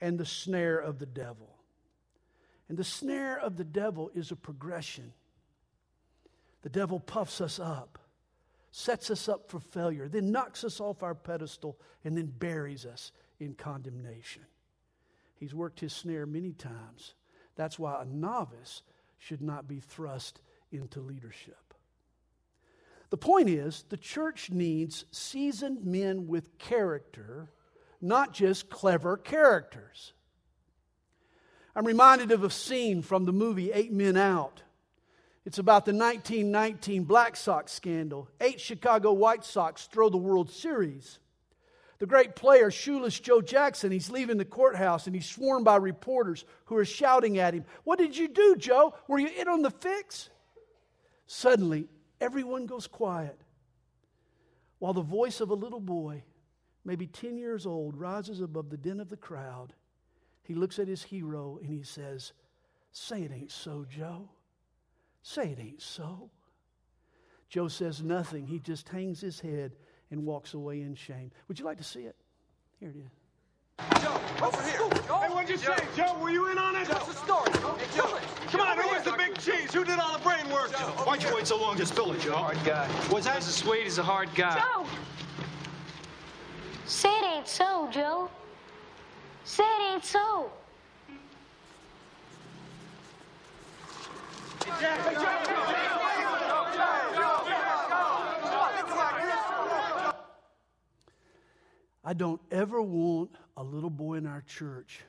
and 0.00 0.18
the 0.18 0.24
snare 0.24 0.78
of 0.78 0.98
the 0.98 1.06
devil. 1.06 1.56
And 2.68 2.78
the 2.78 2.84
snare 2.84 3.38
of 3.38 3.56
the 3.56 3.64
devil 3.64 4.10
is 4.14 4.30
a 4.30 4.36
progression. 4.36 5.12
The 6.62 6.68
devil 6.68 7.00
puffs 7.00 7.40
us 7.40 7.58
up, 7.58 7.98
sets 8.70 9.10
us 9.10 9.28
up 9.28 9.50
for 9.50 9.58
failure, 9.58 10.08
then 10.08 10.30
knocks 10.30 10.62
us 10.64 10.80
off 10.80 11.02
our 11.02 11.14
pedestal, 11.14 11.78
and 12.04 12.16
then 12.16 12.26
buries 12.26 12.86
us 12.86 13.12
in 13.40 13.54
condemnation. 13.54 14.42
He's 15.36 15.54
worked 15.54 15.80
his 15.80 15.92
snare 15.92 16.26
many 16.26 16.52
times. 16.52 17.14
That's 17.54 17.78
why 17.78 18.02
a 18.02 18.04
novice 18.04 18.82
should 19.18 19.42
not 19.42 19.68
be 19.68 19.80
thrust 19.80 20.40
into 20.70 21.00
leadership. 21.00 21.74
The 23.10 23.16
point 23.16 23.48
is, 23.48 23.84
the 23.88 23.96
church 23.96 24.50
needs 24.50 25.04
seasoned 25.12 25.84
men 25.84 26.26
with 26.26 26.58
character, 26.58 27.50
not 28.00 28.32
just 28.32 28.68
clever 28.68 29.16
characters. 29.16 30.12
I'm 31.74 31.86
reminded 31.86 32.32
of 32.32 32.42
a 32.42 32.50
scene 32.50 33.02
from 33.02 33.26
the 33.26 33.32
movie 33.32 33.70
Eight 33.70 33.92
Men 33.92 34.16
Out 34.16 34.62
It's 35.44 35.58
about 35.58 35.84
the 35.84 35.92
1919 35.92 37.04
Black 37.04 37.36
Sox 37.36 37.70
scandal. 37.70 38.28
Eight 38.40 38.60
Chicago 38.60 39.12
White 39.12 39.44
Sox 39.44 39.86
throw 39.86 40.08
the 40.08 40.16
World 40.16 40.50
Series. 40.50 41.18
The 41.98 42.06
great 42.06 42.36
player, 42.36 42.70
Shoeless 42.70 43.18
Joe 43.18 43.40
Jackson, 43.40 43.90
he's 43.90 44.10
leaving 44.10 44.36
the 44.36 44.44
courthouse 44.44 45.06
and 45.06 45.16
he's 45.16 45.28
swarmed 45.28 45.64
by 45.64 45.76
reporters 45.76 46.44
who 46.66 46.76
are 46.76 46.84
shouting 46.84 47.38
at 47.38 47.54
him, 47.54 47.64
What 47.84 47.98
did 47.98 48.16
you 48.16 48.28
do, 48.28 48.56
Joe? 48.56 48.94
Were 49.08 49.18
you 49.18 49.28
in 49.28 49.48
on 49.48 49.62
the 49.62 49.70
fix? 49.70 50.28
Suddenly, 51.26 51.88
everyone 52.20 52.66
goes 52.66 52.86
quiet 52.86 53.40
while 54.78 54.92
the 54.92 55.00
voice 55.00 55.40
of 55.40 55.50
a 55.50 55.54
little 55.54 55.80
boy, 55.80 56.22
maybe 56.84 57.06
10 57.06 57.38
years 57.38 57.66
old, 57.66 57.96
rises 57.96 58.40
above 58.40 58.68
the 58.68 58.76
din 58.76 59.00
of 59.00 59.08
the 59.08 59.16
crowd. 59.16 59.72
He 60.42 60.54
looks 60.54 60.78
at 60.78 60.88
his 60.88 61.02
hero 61.02 61.58
and 61.60 61.70
he 61.70 61.82
says, 61.82 62.32
Say 62.92 63.22
it 63.22 63.32
ain't 63.32 63.50
so, 63.50 63.86
Joe. 63.88 64.28
Say 65.22 65.50
it 65.50 65.58
ain't 65.60 65.82
so. 65.82 66.30
Joe 67.48 67.68
says 67.68 68.02
nothing. 68.02 68.46
He 68.46 68.58
just 68.58 68.88
hangs 68.88 69.20
his 69.20 69.40
head 69.40 69.76
and 70.10 70.24
walks 70.24 70.54
away 70.54 70.82
in 70.82 70.94
shame. 70.94 71.30
Would 71.48 71.58
you 71.58 71.64
like 71.64 71.78
to 71.78 71.84
see 71.84 72.00
it? 72.00 72.16
Here 72.80 72.90
it 72.90 72.96
is. 72.96 74.02
Joe, 74.02 74.20
over 74.42 74.62
here. 74.62 74.78
Joe. 75.06 75.18
Hey, 75.18 75.28
what'd 75.28 75.50
you 75.50 75.58
say, 75.58 75.76
Joe? 75.96 76.16
Were 76.20 76.30
you 76.30 76.50
in 76.50 76.58
on 76.58 76.76
it? 76.76 76.88
What's 76.88 77.06
the 77.06 77.14
story, 77.14 77.50
Joe? 77.54 77.74
Hey, 77.74 77.96
Joe. 77.96 78.18
Come 78.48 78.60
on, 78.60 78.78
who 78.78 78.88
was 78.88 79.02
the 79.02 79.12
big 79.12 79.36
cheese? 79.38 79.72
Who 79.74 79.84
did 79.84 79.98
all 79.98 80.16
the 80.16 80.22
brain 80.22 80.48
work? 80.50 80.70
Joe, 80.72 80.86
Why'd 81.04 81.22
you 81.22 81.34
wait 81.34 81.46
so 81.46 81.60
long 81.60 81.76
to 81.76 81.84
spill 81.86 82.12
it, 82.12 82.20
Joe? 82.20 82.32
Hard 82.32 82.58
guy. 82.64 82.88
Was 83.10 83.24
that? 83.24 83.38
Mrs. 83.38 83.62
Sweet 83.62 83.86
as 83.86 83.98
a 83.98 84.02
hard 84.02 84.28
guy. 84.34 84.58
Joe! 84.58 84.86
Say 86.86 87.08
it 87.08 87.36
ain't 87.36 87.48
so, 87.48 87.88
Joe. 87.92 88.30
Say 89.44 89.64
it 89.64 89.92
ain't 89.92 90.04
so. 90.04 90.50
I 102.06 102.12
don't 102.12 102.40
ever 102.52 102.80
want 102.80 103.32
a 103.56 103.64
little 103.64 103.90
boy 103.90 104.14
in 104.14 104.26
our 104.26 104.42
church 104.42 105.00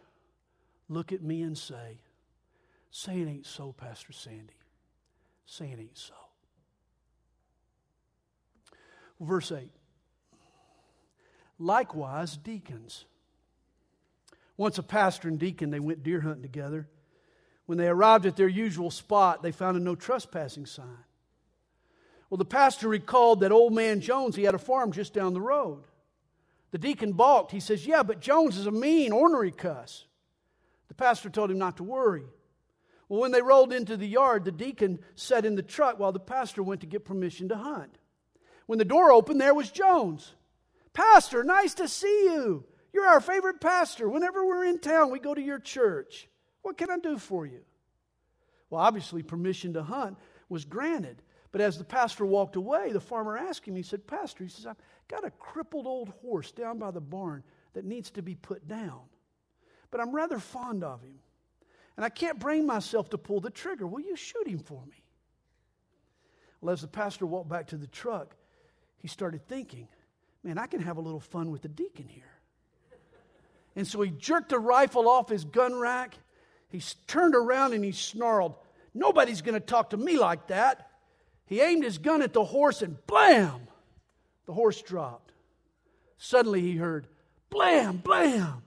look 0.89 1.13
at 1.13 1.21
me 1.21 1.43
and 1.43 1.55
say, 1.55 1.99
Say 2.89 3.21
it 3.21 3.27
ain't 3.27 3.45
so, 3.45 3.71
Pastor 3.71 4.13
Sandy. 4.13 4.55
Say 5.45 5.65
it 5.65 5.79
ain't 5.79 5.97
so. 5.97 6.15
Verse 9.19 9.51
8. 9.51 9.69
Likewise, 11.59 12.37
deacons. 12.37 13.05
Once 14.55 14.79
a 14.79 14.83
pastor 14.83 15.27
and 15.27 15.37
deacon, 15.37 15.69
they 15.69 15.79
went 15.79 16.01
deer 16.01 16.21
hunting 16.21 16.41
together. 16.41 16.87
When 17.67 17.77
they 17.77 17.87
arrived 17.87 18.25
at 18.25 18.35
their 18.35 18.47
usual 18.47 18.89
spot, 18.89 19.43
they 19.43 19.51
found 19.51 19.77
a 19.77 19.79
no 19.79 19.93
trespassing 19.93 20.65
sign. 20.65 21.03
Well, 22.31 22.37
the 22.37 22.45
pastor 22.45 22.87
recalled 22.87 23.41
that 23.41 23.51
old 23.51 23.73
man 23.73 24.01
Jones, 24.01 24.35
he 24.35 24.43
had 24.43 24.55
a 24.55 24.59
farm 24.59 24.91
just 24.91 25.13
down 25.13 25.33
the 25.33 25.41
road. 25.41 25.83
The 26.71 26.77
deacon 26.77 27.13
balked. 27.13 27.51
He 27.51 27.59
says, 27.59 27.87
Yeah, 27.87 28.03
but 28.03 28.19
Jones 28.19 28.57
is 28.57 28.65
a 28.65 28.71
mean, 28.71 29.11
ornery 29.11 29.51
cuss. 29.51 30.05
The 30.87 30.93
pastor 30.93 31.29
told 31.29 31.51
him 31.51 31.57
not 31.57 31.77
to 31.77 31.83
worry. 31.83 32.25
Well, 33.09 33.21
when 33.21 33.31
they 33.31 33.41
rolled 33.41 33.71
into 33.71 33.95
the 33.95 34.07
yard, 34.07 34.43
the 34.43 34.51
deacon 34.51 34.99
sat 35.15 35.45
in 35.45 35.55
the 35.55 35.63
truck 35.63 35.97
while 35.97 36.11
the 36.11 36.19
pastor 36.19 36.61
went 36.61 36.81
to 36.81 36.87
get 36.87 37.05
permission 37.05 37.49
to 37.49 37.55
hunt. 37.55 37.97
When 38.65 38.79
the 38.79 38.85
door 38.85 39.11
opened, 39.11 39.39
there 39.39 39.53
was 39.53 39.71
Jones. 39.71 40.33
Pastor, 40.93 41.43
nice 41.43 41.73
to 41.75 41.87
see 41.87 42.23
you. 42.25 42.65
You're 42.91 43.05
our 43.05 43.21
favorite 43.21 43.61
pastor. 43.61 44.09
Whenever 44.09 44.45
we're 44.45 44.65
in 44.65 44.79
town, 44.79 45.11
we 45.11 45.19
go 45.19 45.33
to 45.33 45.41
your 45.41 45.59
church. 45.59 46.27
What 46.63 46.77
can 46.77 46.89
I 46.89 46.97
do 46.97 47.17
for 47.17 47.45
you? 47.45 47.61
Well, 48.69 48.81
obviously, 48.81 49.23
permission 49.23 49.73
to 49.73 49.83
hunt 49.83 50.17
was 50.49 50.65
granted. 50.65 51.21
But 51.51 51.61
as 51.61 51.77
the 51.77 51.83
pastor 51.83 52.25
walked 52.25 52.55
away, 52.55 52.91
the 52.91 52.99
farmer 52.99 53.37
asked 53.37 53.65
him, 53.65 53.75
he 53.75 53.83
said, 53.83 54.05
Pastor, 54.05 54.43
he 54.43 54.49
says, 54.49 54.65
I've 54.65 54.77
got 55.07 55.25
a 55.25 55.31
crippled 55.31 55.87
old 55.87 56.09
horse 56.21 56.51
down 56.51 56.77
by 56.77 56.91
the 56.91 57.01
barn 57.01 57.43
that 57.73 57.85
needs 57.85 58.09
to 58.11 58.21
be 58.21 58.35
put 58.35 58.67
down. 58.67 59.01
But 59.89 60.01
I'm 60.01 60.13
rather 60.13 60.39
fond 60.39 60.83
of 60.83 61.01
him. 61.01 61.19
And 61.95 62.05
I 62.05 62.09
can't 62.09 62.37
bring 62.37 62.65
myself 62.65 63.09
to 63.11 63.17
pull 63.17 63.39
the 63.39 63.49
trigger. 63.49 63.87
Will 63.87 64.01
you 64.01 64.15
shoot 64.15 64.47
him 64.47 64.59
for 64.59 64.83
me? 64.85 65.03
Well, 66.61 66.73
as 66.73 66.81
the 66.81 66.87
pastor 66.87 67.25
walked 67.25 67.49
back 67.49 67.67
to 67.67 67.77
the 67.77 67.87
truck, 67.87 68.35
he 68.97 69.07
started 69.07 69.47
thinking, 69.47 69.87
man, 70.43 70.57
I 70.57 70.67
can 70.67 70.81
have 70.81 70.97
a 70.97 71.01
little 71.01 71.19
fun 71.19 71.49
with 71.51 71.61
the 71.61 71.69
deacon 71.69 72.07
here. 72.07 72.23
And 73.75 73.87
so 73.87 74.01
he 74.01 74.09
jerked 74.09 74.49
the 74.49 74.59
rifle 74.59 75.07
off 75.07 75.29
his 75.29 75.45
gun 75.45 75.75
rack. 75.75 76.15
He 76.69 76.81
turned 77.05 77.35
around 77.35 77.73
and 77.73 77.83
he 77.83 77.91
snarled, 77.91 78.55
Nobody's 78.93 79.43
going 79.43 79.53
to 79.53 79.59
talk 79.59 79.91
to 79.91 79.97
me 79.97 80.17
like 80.17 80.47
that. 80.47 80.86
He 81.47 81.61
aimed 81.61 81.83
his 81.83 81.97
gun 81.97 82.21
at 82.21 82.33
the 82.33 82.43
horse 82.43 82.81
and 82.81 82.97
blam! 83.07 83.61
The 84.45 84.53
horse 84.53 84.81
dropped. 84.81 85.31
Suddenly 86.17 86.61
he 86.61 86.75
heard, 86.75 87.07
blam, 87.49 87.97
blam. 87.97 88.63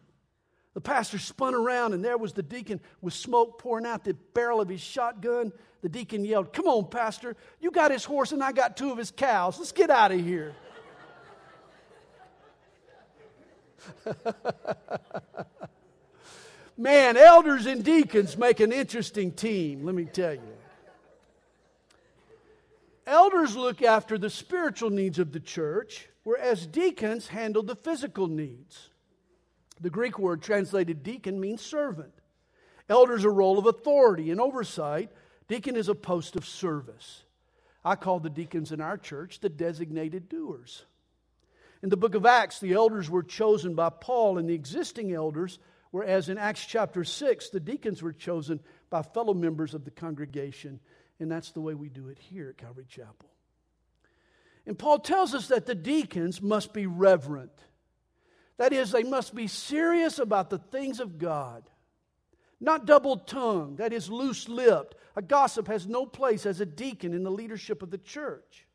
The 0.74 0.80
pastor 0.80 1.18
spun 1.18 1.54
around, 1.54 1.94
and 1.94 2.04
there 2.04 2.16
was 2.16 2.32
the 2.32 2.42
deacon 2.42 2.80
with 3.00 3.12
smoke 3.12 3.58
pouring 3.58 3.86
out 3.86 4.04
the 4.04 4.14
barrel 4.34 4.60
of 4.60 4.68
his 4.68 4.80
shotgun. 4.80 5.52
The 5.82 5.88
deacon 5.88 6.24
yelled, 6.24 6.52
Come 6.52 6.66
on, 6.66 6.88
Pastor. 6.88 7.36
You 7.60 7.70
got 7.70 7.90
his 7.90 8.04
horse, 8.04 8.32
and 8.32 8.42
I 8.42 8.52
got 8.52 8.76
two 8.76 8.92
of 8.92 8.98
his 8.98 9.10
cows. 9.10 9.58
Let's 9.58 9.72
get 9.72 9.90
out 9.90 10.12
of 10.12 10.20
here. 10.20 10.54
Man, 16.76 17.16
elders 17.16 17.66
and 17.66 17.84
deacons 17.84 18.38
make 18.38 18.60
an 18.60 18.72
interesting 18.72 19.32
team, 19.32 19.84
let 19.84 19.94
me 19.94 20.04
tell 20.04 20.34
you. 20.34 20.49
Elders 23.10 23.56
look 23.56 23.82
after 23.82 24.16
the 24.16 24.30
spiritual 24.30 24.90
needs 24.90 25.18
of 25.18 25.32
the 25.32 25.40
church, 25.40 26.08
whereas 26.22 26.64
deacons 26.64 27.26
handle 27.26 27.64
the 27.64 27.74
physical 27.74 28.28
needs. 28.28 28.88
The 29.80 29.90
Greek 29.90 30.16
word 30.16 30.42
translated 30.42 31.02
deacon 31.02 31.40
means 31.40 31.60
servant. 31.60 32.12
Elder 32.88 33.16
is 33.16 33.24
a 33.24 33.30
role 33.30 33.58
of 33.58 33.66
authority 33.66 34.30
and 34.30 34.40
oversight. 34.40 35.10
Deacon 35.48 35.74
is 35.74 35.88
a 35.88 35.94
post 35.96 36.36
of 36.36 36.46
service. 36.46 37.24
I 37.84 37.96
call 37.96 38.20
the 38.20 38.30
deacons 38.30 38.70
in 38.70 38.80
our 38.80 38.96
church 38.96 39.40
the 39.40 39.48
designated 39.48 40.28
doers. 40.28 40.84
In 41.82 41.88
the 41.88 41.96
book 41.96 42.14
of 42.14 42.26
Acts, 42.26 42.60
the 42.60 42.74
elders 42.74 43.10
were 43.10 43.24
chosen 43.24 43.74
by 43.74 43.88
Paul 43.88 44.38
and 44.38 44.48
the 44.48 44.54
existing 44.54 45.12
elders, 45.12 45.58
whereas 45.90 46.28
in 46.28 46.38
Acts 46.38 46.64
chapter 46.64 47.02
6, 47.02 47.50
the 47.50 47.58
deacons 47.58 48.04
were 48.04 48.12
chosen 48.12 48.60
by 48.88 49.02
fellow 49.02 49.34
members 49.34 49.74
of 49.74 49.84
the 49.84 49.90
congregation. 49.90 50.78
And 51.20 51.30
that's 51.30 51.52
the 51.52 51.60
way 51.60 51.74
we 51.74 51.90
do 51.90 52.08
it 52.08 52.18
here 52.18 52.48
at 52.48 52.56
Calvary 52.56 52.86
Chapel. 52.88 53.28
And 54.66 54.78
Paul 54.78 54.98
tells 54.98 55.34
us 55.34 55.48
that 55.48 55.66
the 55.66 55.74
deacons 55.74 56.40
must 56.40 56.72
be 56.72 56.86
reverent. 56.86 57.52
That 58.56 58.72
is, 58.72 58.90
they 58.90 59.02
must 59.02 59.34
be 59.34 59.46
serious 59.46 60.18
about 60.18 60.50
the 60.50 60.58
things 60.58 61.00
of 61.00 61.18
God, 61.18 61.68
not 62.60 62.86
double 62.86 63.16
tongued, 63.16 63.78
that 63.78 63.92
is, 63.92 64.10
loose 64.10 64.48
lipped. 64.48 64.96
A 65.16 65.22
gossip 65.22 65.66
has 65.68 65.86
no 65.86 66.04
place 66.04 66.44
as 66.44 66.60
a 66.60 66.66
deacon 66.66 67.14
in 67.14 67.22
the 67.22 67.30
leadership 67.30 67.82
of 67.82 67.90
the 67.90 67.98
church. 67.98 68.66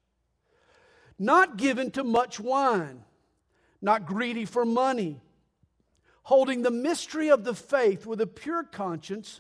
Not 1.18 1.58
given 1.58 1.92
to 1.92 2.04
much 2.04 2.40
wine, 2.40 3.04
not 3.82 4.06
greedy 4.06 4.46
for 4.46 4.66
money, 4.66 5.22
holding 6.24 6.64
the 6.64 6.72
mystery 6.72 7.30
of 7.30 7.44
the 7.44 7.54
faith 7.54 8.06
with 8.06 8.20
a 8.20 8.28
pure 8.28 8.64
conscience, 8.64 9.40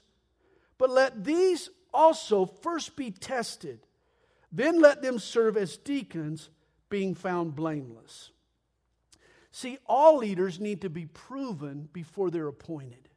but 0.77 0.89
let 0.89 1.23
these 1.23 1.69
also 1.95 2.45
first 2.45 2.95
be 2.95 3.11
tested. 3.11 3.79
Then 4.51 4.81
let 4.81 5.01
them 5.01 5.19
serve 5.19 5.57
as 5.57 5.77
deacons, 5.77 6.49
being 6.89 7.15
found 7.15 7.55
blameless. 7.55 8.31
See, 9.51 9.77
all 9.85 10.17
leaders 10.17 10.59
need 10.59 10.81
to 10.81 10.89
be 10.89 11.05
proven 11.05 11.89
before 11.91 12.29
they're 12.29 12.47
appointed. 12.47 13.09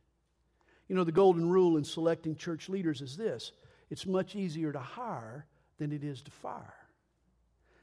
You 0.89 0.97
know, 0.97 1.05
the 1.05 1.13
golden 1.13 1.49
rule 1.49 1.77
in 1.77 1.85
selecting 1.85 2.37
church 2.37 2.69
leaders 2.69 3.03
is 3.03 3.17
this 3.17 3.53
it's 3.91 4.07
much 4.07 4.35
easier 4.35 4.73
to 4.73 4.79
hire 4.79 5.47
than 5.79 5.93
it 5.93 6.05
is 6.05 6.23
to 6.23 6.31
fire. 6.31 6.75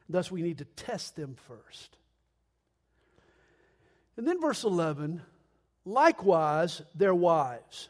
Thus, 0.07 0.31
we 0.31 0.41
need 0.41 0.59
to 0.59 0.65
test 0.65 1.15
them 1.15 1.35
first. 1.47 1.97
And 4.17 4.27
then, 4.27 4.39
verse 4.39 4.63
11 4.63 5.21
likewise, 5.85 6.81
their 6.95 7.15
wives. 7.15 7.89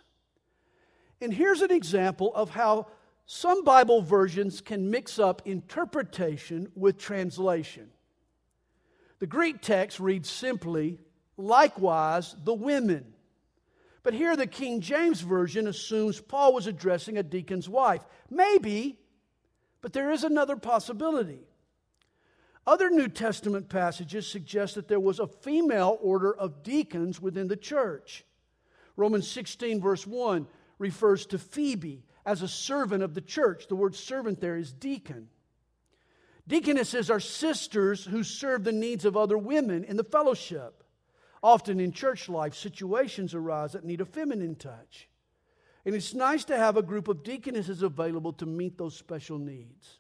And 1.22 1.34
here's 1.34 1.62
an 1.62 1.72
example 1.72 2.34
of 2.36 2.50
how 2.50 2.88
some 3.26 3.64
Bible 3.64 4.02
versions 4.02 4.62
can 4.62 4.92
mix 4.92 5.18
up 5.18 5.42
interpretation 5.46 6.72
with 6.76 6.98
translation. 6.98 7.90
The 9.20 9.28
Greek 9.28 9.62
text 9.62 10.00
reads 10.00 10.30
simply, 10.30 11.00
likewise, 11.38 12.36
the 12.44 12.54
women. 12.54 13.14
But 14.04 14.14
here 14.14 14.36
the 14.36 14.46
King 14.46 14.82
James 14.82 15.22
Version 15.22 15.68
assumes 15.68 16.22
Paul 16.22 16.54
was 16.54 16.68
addressing 16.68 17.18
a 17.18 17.24
deacon's 17.24 17.68
wife. 17.68 18.06
Maybe, 18.30 19.00
but 19.82 19.94
there 19.94 20.12
is 20.12 20.24
another 20.24 20.58
possibility. 20.58 21.40
Other 22.68 22.92
New 22.92 23.08
Testament 23.08 23.70
passages 23.70 24.28
suggest 24.28 24.76
that 24.76 24.88
there 24.88 25.00
was 25.00 25.20
a 25.20 25.28
female 25.28 25.98
order 26.02 26.36
of 26.36 26.62
deacons 26.62 27.20
within 27.20 27.48
the 27.48 27.58
church. 27.58 28.24
Romans 28.96 29.28
16, 29.28 29.82
verse 29.82 30.06
1, 30.06 30.48
refers 30.78 31.26
to 31.28 31.40
Phoebe 31.40 32.04
as 32.26 32.42
a 32.42 32.48
servant 32.48 33.04
of 33.04 33.14
the 33.14 33.22
church. 33.22 33.68
The 33.68 33.76
word 33.76 33.96
servant 33.96 34.42
there 34.42 34.58
is 34.58 34.74
deacon. 34.74 35.28
Deaconesses 36.48 37.10
are 37.10 37.20
sisters 37.20 38.06
who 38.06 38.24
serve 38.24 38.64
the 38.64 38.72
needs 38.72 39.06
of 39.06 39.18
other 39.18 39.38
women 39.38 39.84
in 39.84 39.98
the 39.98 40.04
fellowship. 40.04 40.84
Often 41.42 41.80
in 41.80 41.92
church 41.92 42.30
life, 42.30 42.56
situations 42.56 43.34
arise 43.34 43.74
that 43.74 43.84
need 43.84 44.02
a 44.02 44.06
feminine 44.06 44.56
touch. 44.56 45.10
And 45.86 45.94
it's 45.94 46.14
nice 46.14 46.46
to 46.46 46.58
have 46.58 46.78
a 46.78 46.82
group 46.82 47.08
of 47.08 47.24
deaconesses 47.24 47.84
available 47.84 48.34
to 48.34 48.46
meet 48.46 48.78
those 48.78 48.96
special 48.96 49.38
needs. 49.38 50.00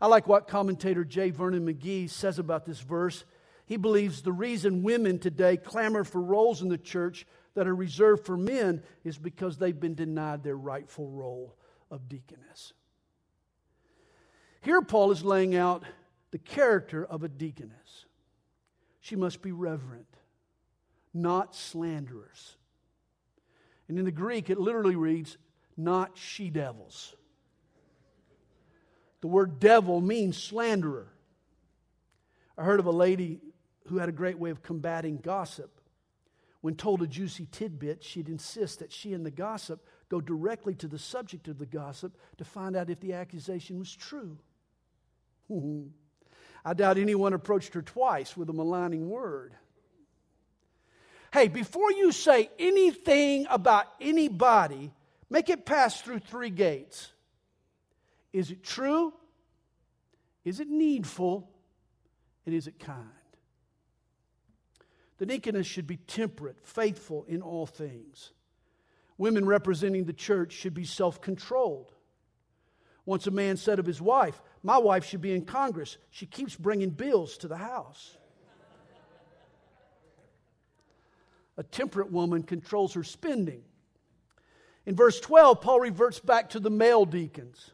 I 0.00 0.06
like 0.06 0.28
what 0.28 0.48
commentator 0.48 1.04
J. 1.04 1.30
Vernon 1.30 1.66
McGee 1.66 2.10
says 2.10 2.38
about 2.38 2.66
this 2.66 2.80
verse. 2.80 3.24
He 3.66 3.76
believes 3.76 4.22
the 4.22 4.32
reason 4.32 4.82
women 4.82 5.18
today 5.18 5.56
clamor 5.56 6.04
for 6.04 6.20
roles 6.20 6.62
in 6.62 6.68
the 6.68 6.78
church 6.78 7.26
that 7.54 7.66
are 7.66 7.74
reserved 7.74 8.26
for 8.26 8.36
men 8.36 8.82
is 9.04 9.16
because 9.16 9.56
they've 9.56 9.78
been 9.78 9.94
denied 9.94 10.42
their 10.42 10.56
rightful 10.56 11.08
role 11.08 11.56
of 11.90 12.08
deaconess. 12.08 12.72
Here, 14.60 14.82
Paul 14.82 15.10
is 15.10 15.24
laying 15.24 15.54
out 15.54 15.84
the 16.30 16.38
character 16.38 17.04
of 17.04 17.22
a 17.22 17.28
deaconess. 17.28 18.06
She 19.00 19.14
must 19.14 19.42
be 19.42 19.52
reverent, 19.52 20.08
not 21.12 21.54
slanderers. 21.54 22.56
And 23.88 23.98
in 23.98 24.04
the 24.04 24.10
Greek, 24.10 24.48
it 24.48 24.58
literally 24.58 24.96
reads, 24.96 25.36
not 25.76 26.12
she 26.14 26.50
devils. 26.50 27.14
The 29.20 29.28
word 29.28 29.60
devil 29.60 30.00
means 30.00 30.36
slanderer. 30.36 31.08
I 32.56 32.64
heard 32.64 32.80
of 32.80 32.86
a 32.86 32.92
lady 32.92 33.40
who 33.88 33.98
had 33.98 34.08
a 34.08 34.12
great 34.12 34.38
way 34.38 34.50
of 34.50 34.62
combating 34.62 35.18
gossip. 35.18 35.73
When 36.64 36.76
told 36.76 37.02
a 37.02 37.06
juicy 37.06 37.46
tidbit, 37.52 38.02
she'd 38.02 38.30
insist 38.30 38.78
that 38.78 38.90
she 38.90 39.12
and 39.12 39.26
the 39.26 39.30
gossip 39.30 39.86
go 40.08 40.18
directly 40.18 40.74
to 40.76 40.88
the 40.88 40.98
subject 40.98 41.46
of 41.46 41.58
the 41.58 41.66
gossip 41.66 42.16
to 42.38 42.44
find 42.46 42.74
out 42.74 42.88
if 42.88 43.00
the 43.00 43.12
accusation 43.12 43.78
was 43.78 43.94
true. 43.94 44.38
I 46.64 46.72
doubt 46.72 46.96
anyone 46.96 47.34
approached 47.34 47.74
her 47.74 47.82
twice 47.82 48.34
with 48.34 48.48
a 48.48 48.54
maligning 48.54 49.10
word. 49.10 49.52
Hey, 51.34 51.48
before 51.48 51.92
you 51.92 52.12
say 52.12 52.48
anything 52.58 53.46
about 53.50 53.84
anybody, 54.00 54.90
make 55.28 55.50
it 55.50 55.66
pass 55.66 56.00
through 56.00 56.20
three 56.20 56.48
gates. 56.48 57.12
Is 58.32 58.50
it 58.50 58.64
true? 58.64 59.12
Is 60.46 60.60
it 60.60 60.68
needful? 60.70 61.46
And 62.46 62.54
is 62.54 62.66
it 62.66 62.78
kind? 62.78 63.10
The 65.24 65.32
deaconess 65.32 65.66
should 65.66 65.86
be 65.86 65.96
temperate, 65.96 66.58
faithful 66.62 67.24
in 67.26 67.40
all 67.40 67.64
things. 67.64 68.32
Women 69.16 69.46
representing 69.46 70.04
the 70.04 70.12
church 70.12 70.52
should 70.52 70.74
be 70.74 70.84
self 70.84 71.22
controlled. 71.22 71.94
Once 73.06 73.26
a 73.26 73.30
man 73.30 73.56
said 73.56 73.78
of 73.78 73.86
his 73.86 74.02
wife, 74.02 74.42
My 74.62 74.76
wife 74.76 75.06
should 75.06 75.22
be 75.22 75.34
in 75.34 75.46
Congress. 75.46 75.96
She 76.10 76.26
keeps 76.26 76.56
bringing 76.56 76.90
bills 76.90 77.38
to 77.38 77.48
the 77.48 77.56
house. 77.56 78.18
A 81.56 81.62
temperate 81.62 82.12
woman 82.12 82.42
controls 82.42 82.92
her 82.92 83.02
spending. 83.02 83.62
In 84.84 84.94
verse 84.94 85.20
12, 85.20 85.62
Paul 85.62 85.80
reverts 85.80 86.20
back 86.20 86.50
to 86.50 86.60
the 86.60 86.68
male 86.68 87.06
deacons. 87.06 87.70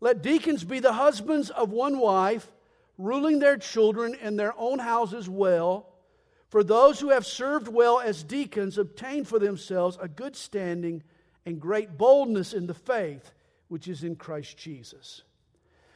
Let 0.00 0.22
deacons 0.22 0.64
be 0.64 0.80
the 0.80 0.94
husbands 0.94 1.50
of 1.50 1.70
one 1.70 1.98
wife, 1.98 2.50
ruling 2.96 3.40
their 3.40 3.58
children 3.58 4.16
and 4.22 4.38
their 4.38 4.54
own 4.56 4.78
houses 4.78 5.28
well 5.28 5.90
for 6.54 6.62
those 6.62 7.00
who 7.00 7.10
have 7.10 7.26
served 7.26 7.66
well 7.66 7.98
as 7.98 8.22
deacons 8.22 8.78
obtain 8.78 9.24
for 9.24 9.40
themselves 9.40 9.98
a 10.00 10.06
good 10.06 10.36
standing 10.36 11.02
and 11.44 11.58
great 11.58 11.98
boldness 11.98 12.54
in 12.54 12.68
the 12.68 12.72
faith 12.72 13.32
which 13.66 13.88
is 13.88 14.04
in 14.04 14.14
Christ 14.14 14.56
Jesus. 14.56 15.22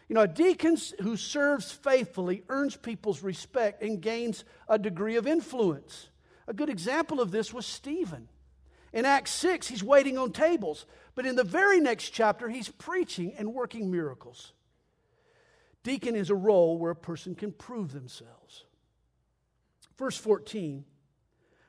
You 0.09 0.16
know, 0.16 0.23
a 0.23 0.27
deacon 0.27 0.77
who 1.01 1.16
serves 1.16 1.71
faithfully 1.71 2.42
earns 2.49 2.77
people's 2.77 3.23
respect 3.23 3.85
and 3.85 4.01
gains 4.01 4.44
a 4.68 4.81
degree 4.81 5.14
of 5.14 5.29
influence. 5.29 6.09
A 6.49 6.53
good 6.53 6.71
example 6.71 7.21
of 7.21 7.31
this 7.31 7.55
was 7.55 7.64
Stephen. 7.64 8.27
In 8.92 9.05
Acts 9.05 9.31
6, 9.31 9.68
he's 9.68 9.85
waiting 9.85 10.18
on 10.18 10.33
tables, 10.33 10.87
but 11.14 11.25
in 11.25 11.37
the 11.37 11.44
very 11.44 11.79
next 11.79 12.11
chapter, 12.11 12.49
he's 12.49 12.68
preaching 12.68 13.33
and 13.38 13.55
working 13.55 13.92
miracles. 13.92 14.55
Deacon 15.85 16.16
is 16.16 16.31
a 16.31 16.35
role 16.35 16.79
where 16.79 16.90
a 16.90 16.97
person 16.97 17.37
can 17.37 17.53
prove 17.53 17.92
themselves. 17.92 18.64
Verse 19.98 20.16
14 20.16 20.84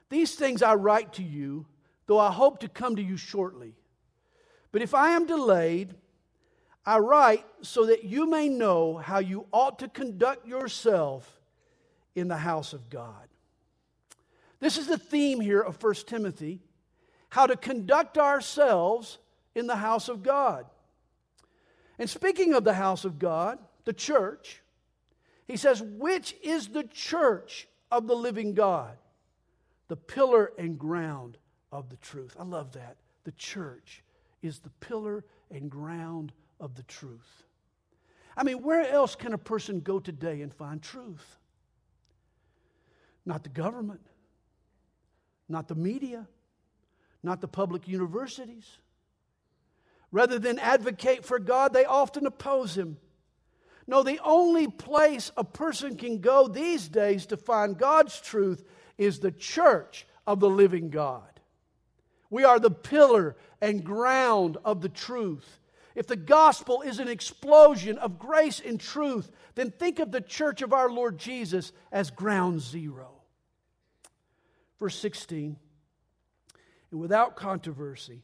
These 0.10 0.36
things 0.36 0.62
I 0.62 0.76
write 0.76 1.14
to 1.14 1.24
you, 1.24 1.66
though 2.06 2.20
I 2.20 2.32
hope 2.32 2.60
to 2.60 2.70
come 2.70 2.96
to 2.96 3.04
you 3.04 3.18
shortly. 3.18 3.74
But 4.72 4.82
if 4.82 4.94
I 4.94 5.10
am 5.10 5.26
delayed, 5.26 5.96
I 6.86 7.00
write 7.00 7.46
so 7.62 7.88
that 7.88 8.04
you 8.04 8.30
may 8.30 8.48
know 8.50 8.98
how 8.98 9.20
you 9.20 9.48
ought 9.52 9.80
to 9.80 9.88
conduct 9.88 10.48
yourself 10.48 11.40
in 12.16 12.28
the 12.28 12.38
house 12.38 12.74
of 12.74 12.90
God. 12.90 13.28
This 14.60 14.78
is 14.78 14.88
the 14.88 14.98
theme 14.98 15.40
here 15.40 15.62
of 15.62 15.82
1 15.82 15.94
Timothy 16.06 16.62
how 17.30 17.46
to 17.46 17.56
conduct 17.56 18.18
ourselves 18.18 19.20
in 19.54 19.68
the 19.68 19.76
house 19.76 20.10
of 20.10 20.24
God. 20.24 20.66
And 22.00 22.10
speaking 22.10 22.54
of 22.54 22.64
the 22.64 22.74
house 22.74 23.06
of 23.06 23.20
God, 23.20 23.60
the 23.86 23.94
church, 23.94 24.62
he 25.48 25.58
says, 25.58 25.82
which 25.82 26.36
is 26.42 26.70
the 26.70 26.84
church 26.84 27.68
of 27.92 28.08
the 28.08 28.16
living 28.16 28.54
God, 28.54 28.98
the 29.88 29.96
pillar 29.96 30.52
and 30.58 30.78
ground 30.78 31.38
of 31.72 31.90
the 31.90 31.98
truth. 31.98 32.36
I 32.40 32.44
love 32.44 32.74
that. 32.74 32.98
The 33.24 33.32
church 33.34 34.04
is 34.42 34.60
the 34.60 34.70
pillar 34.82 35.24
and 35.52 35.70
ground 35.70 36.32
of 36.60 36.76
the 36.76 36.84
truth. 36.84 37.44
I 38.38 38.44
mean, 38.44 38.62
where 38.62 38.88
else 38.90 39.16
can 39.16 39.34
a 39.34 39.38
person 39.38 39.82
go 39.82 40.00
today 40.00 40.42
and 40.42 40.54
find 40.54 40.82
truth? 40.82 41.38
Not 43.26 43.44
the 43.44 43.50
government, 43.50 44.06
not 45.48 45.68
the 45.68 45.76
media, 45.76 46.28
not 47.22 47.42
the 47.42 47.48
public 47.48 47.88
universities. 47.88 48.66
Rather 50.12 50.40
than 50.40 50.58
advocate 50.58 51.26
for 51.26 51.38
God, 51.38 51.74
they 51.74 51.86
often 51.86 52.26
oppose 52.26 52.78
Him. 52.78 52.98
No, 53.90 54.04
the 54.04 54.20
only 54.24 54.68
place 54.68 55.32
a 55.36 55.44
person 55.44 55.98
can 55.98 56.20
go 56.20 56.48
these 56.48 56.88
days 56.88 57.26
to 57.26 57.38
find 57.38 57.76
God's 57.76 58.22
truth 58.22 58.64
is 59.00 59.18
the 59.18 59.32
church 59.32 60.06
of 60.28 60.40
the 60.40 60.50
living 60.50 60.92
God. 60.92 61.40
We 62.30 62.44
are 62.44 62.60
the 62.60 62.70
pillar 62.70 63.36
and 63.60 63.84
ground 63.84 64.58
of 64.64 64.82
the 64.82 64.90
truth. 64.90 65.60
If 65.96 66.06
the 66.06 66.16
gospel 66.16 66.84
is 66.84 67.00
an 67.00 67.08
explosion 67.08 67.98
of 67.98 68.20
grace 68.20 68.62
and 68.64 68.80
truth, 68.80 69.32
then 69.56 69.72
think 69.72 69.98
of 69.98 70.12
the 70.12 70.22
church 70.22 70.62
of 70.62 70.72
our 70.72 70.92
Lord 70.92 71.18
Jesus 71.18 71.72
as 71.92 72.12
ground 72.12 72.62
zero. 72.62 73.10
Verse 74.78 75.00
16, 75.00 75.58
and 76.92 77.00
without 77.00 77.36
controversy, 77.36 78.22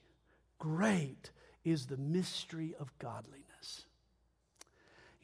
great 0.60 1.32
is 1.63 1.88
the 1.88 1.97
mystery 1.97 2.75
of 2.80 2.95
godliness. 2.99 3.88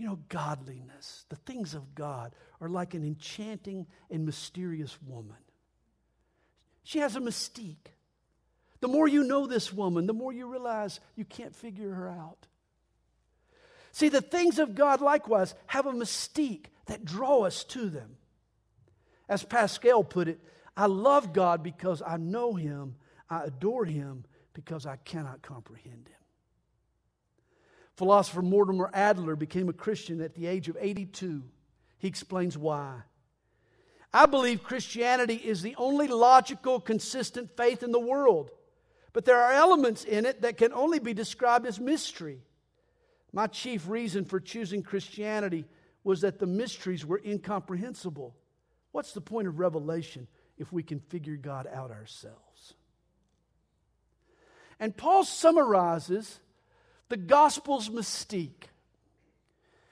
You 0.01 0.07
know, 0.07 0.19
godliness, 0.29 1.27
the 1.29 1.35
things 1.35 1.75
of 1.75 1.93
God, 1.93 2.33
are 2.59 2.67
like 2.67 2.95
an 2.95 3.03
enchanting 3.03 3.85
and 4.09 4.25
mysterious 4.25 4.97
woman. 4.99 5.37
She 6.81 6.97
has 6.97 7.15
a 7.15 7.19
mystique. 7.19 7.93
The 8.79 8.87
more 8.87 9.07
you 9.07 9.23
know 9.23 9.45
this 9.45 9.71
woman, 9.71 10.07
the 10.07 10.13
more 10.13 10.33
you 10.33 10.47
realize 10.47 10.99
you 11.15 11.23
can't 11.23 11.55
figure 11.55 11.93
her 11.93 12.09
out. 12.09 12.47
See, 13.91 14.09
the 14.09 14.23
things 14.23 14.57
of 14.57 14.73
God 14.73 15.01
likewise 15.01 15.53
have 15.67 15.85
a 15.85 15.93
mystique 15.93 16.65
that 16.87 17.05
draw 17.05 17.45
us 17.45 17.63
to 17.65 17.87
them. 17.87 18.15
As 19.29 19.43
Pascal 19.43 20.03
put 20.03 20.27
it, 20.27 20.39
I 20.75 20.87
love 20.87 21.31
God 21.31 21.61
because 21.61 22.01
I 22.01 22.17
know 22.17 22.55
him. 22.55 22.95
I 23.29 23.43
adore 23.43 23.85
him 23.85 24.25
because 24.53 24.87
I 24.87 24.95
cannot 24.95 25.43
comprehend 25.43 26.07
him. 26.07 26.20
Philosopher 28.01 28.41
Mortimer 28.41 28.89
Adler 28.95 29.35
became 29.35 29.69
a 29.69 29.73
Christian 29.73 30.21
at 30.21 30.33
the 30.33 30.47
age 30.47 30.67
of 30.67 30.75
82. 30.81 31.43
He 31.99 32.07
explains 32.07 32.57
why. 32.57 33.03
I 34.11 34.25
believe 34.25 34.63
Christianity 34.63 35.35
is 35.35 35.61
the 35.61 35.75
only 35.77 36.07
logical, 36.07 36.79
consistent 36.79 37.55
faith 37.55 37.83
in 37.83 37.91
the 37.91 37.99
world, 37.99 38.49
but 39.13 39.25
there 39.25 39.39
are 39.39 39.51
elements 39.51 40.03
in 40.03 40.25
it 40.25 40.41
that 40.41 40.57
can 40.57 40.73
only 40.73 40.97
be 40.97 41.13
described 41.13 41.67
as 41.67 41.79
mystery. 41.79 42.39
My 43.33 43.45
chief 43.45 43.87
reason 43.87 44.25
for 44.25 44.39
choosing 44.39 44.81
Christianity 44.81 45.65
was 46.03 46.21
that 46.21 46.39
the 46.39 46.47
mysteries 46.47 47.05
were 47.05 47.21
incomprehensible. 47.23 48.35
What's 48.93 49.13
the 49.13 49.21
point 49.21 49.47
of 49.47 49.59
revelation 49.59 50.27
if 50.57 50.73
we 50.73 50.81
can 50.81 51.01
figure 51.01 51.35
God 51.35 51.67
out 51.71 51.91
ourselves? 51.91 52.73
And 54.79 54.97
Paul 54.97 55.23
summarizes 55.23 56.39
the 57.12 57.17
gospel's 57.17 57.89
mystique. 57.89 58.69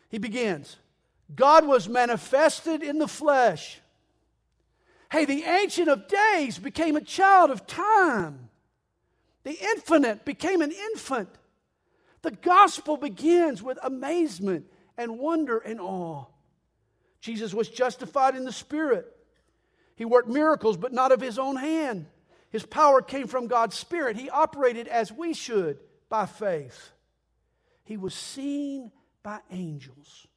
He 0.07 0.17
begins 0.17 0.77
God 1.35 1.67
was 1.67 1.87
manifested 1.87 2.81
in 2.81 2.97
the 2.97 3.09
flesh. 3.09 3.79
Hey, 5.11 5.25
the 5.25 5.43
Ancient 5.43 5.89
of 5.89 6.07
Days 6.07 6.57
became 6.57 6.95
a 6.95 7.01
child 7.01 7.51
of 7.51 7.67
time. 7.67 8.49
The 9.43 9.51
infinite 9.51 10.23
became 10.23 10.61
an 10.61 10.71
infant. 10.71 11.29
The 12.21 12.31
gospel 12.31 12.95
begins 12.95 13.61
with 13.61 13.77
amazement 13.83 14.65
and 14.97 15.19
wonder 15.19 15.57
and 15.57 15.81
awe. 15.81 16.25
Jesus 17.19 17.53
was 17.53 17.69
justified 17.69 18.35
in 18.35 18.45
the 18.45 18.51
Spirit. 18.51 19.05
He 19.95 20.05
worked 20.05 20.29
miracles, 20.29 20.77
but 20.77 20.93
not 20.93 21.11
of 21.11 21.19
his 21.19 21.37
own 21.37 21.57
hand. 21.57 22.05
His 22.49 22.65
power 22.65 23.01
came 23.01 23.27
from 23.27 23.47
God's 23.47 23.75
Spirit. 23.75 24.15
He 24.15 24.29
operated 24.29 24.87
as 24.87 25.11
we 25.11 25.33
should 25.33 25.79
by 26.07 26.25
faith. 26.25 26.91
He 27.89 27.97
was 27.97 28.13
seen 28.13 28.91
by 29.23 29.39
angels. 29.49 30.27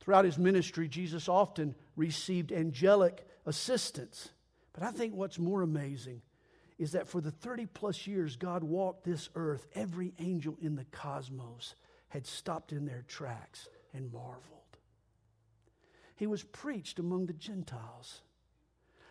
Throughout 0.00 0.24
his 0.24 0.38
ministry, 0.38 0.88
Jesus 0.88 1.28
often 1.28 1.74
received 1.96 2.50
angelic 2.50 3.26
assistance. 3.44 4.30
But 4.72 4.84
I 4.84 4.90
think 4.90 5.12
what's 5.14 5.38
more 5.38 5.60
amazing 5.60 6.22
is 6.78 6.92
that 6.92 7.08
for 7.08 7.20
the 7.20 7.30
30 7.30 7.66
plus 7.66 8.06
years 8.06 8.36
God 8.36 8.64
walked 8.64 9.04
this 9.04 9.28
earth, 9.34 9.66
every 9.74 10.14
angel 10.18 10.56
in 10.62 10.76
the 10.76 10.86
cosmos 10.92 11.74
had 12.08 12.26
stopped 12.26 12.72
in 12.72 12.86
their 12.86 13.04
tracks 13.06 13.68
and 13.92 14.10
marveled. 14.10 14.78
He 16.16 16.26
was 16.26 16.42
preached 16.42 17.00
among 17.00 17.26
the 17.26 17.34
Gentiles. 17.34 18.22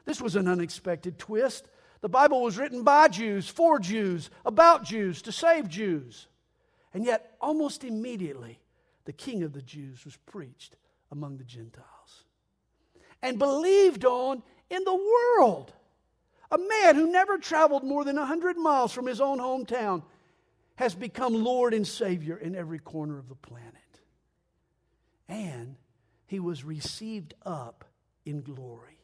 This 0.05 0.19
was 0.19 0.35
an 0.35 0.47
unexpected 0.47 1.19
twist. 1.19 1.67
The 2.01 2.09
Bible 2.09 2.41
was 2.41 2.57
written 2.57 2.81
by 2.81 3.07
Jews, 3.07 3.47
for 3.47 3.77
Jews, 3.77 4.31
about 4.43 4.83
Jews, 4.83 5.21
to 5.21 5.31
save 5.31 5.69
Jews. 5.69 6.25
And 6.93 7.05
yet, 7.05 7.35
almost 7.39 7.83
immediately, 7.83 8.59
the 9.05 9.13
King 9.13 9.43
of 9.43 9.53
the 9.53 9.61
Jews 9.61 10.03
was 10.05 10.17
preached 10.17 10.75
among 11.11 11.37
the 11.37 11.43
Gentiles 11.43 12.25
and 13.21 13.39
believed 13.39 14.05
on 14.05 14.43
in 14.69 14.83
the 14.83 14.95
world. 14.95 15.73
A 16.51 16.57
man 16.57 16.95
who 16.95 17.11
never 17.11 17.37
traveled 17.37 17.83
more 17.83 18.03
than 18.03 18.17
100 18.17 18.57
miles 18.57 18.91
from 18.91 19.05
his 19.05 19.21
own 19.21 19.39
hometown 19.39 20.03
has 20.75 20.95
become 20.95 21.33
Lord 21.33 21.73
and 21.73 21.87
Savior 21.87 22.37
in 22.37 22.55
every 22.55 22.79
corner 22.79 23.17
of 23.17 23.29
the 23.29 23.35
planet. 23.35 23.75
And 25.29 25.75
he 26.25 26.39
was 26.39 26.63
received 26.63 27.35
up 27.45 27.85
in 28.25 28.41
glory. 28.41 28.97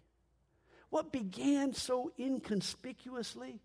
What 0.89 1.12
began 1.12 1.73
so 1.73 2.12
inconspicuously 2.17 3.62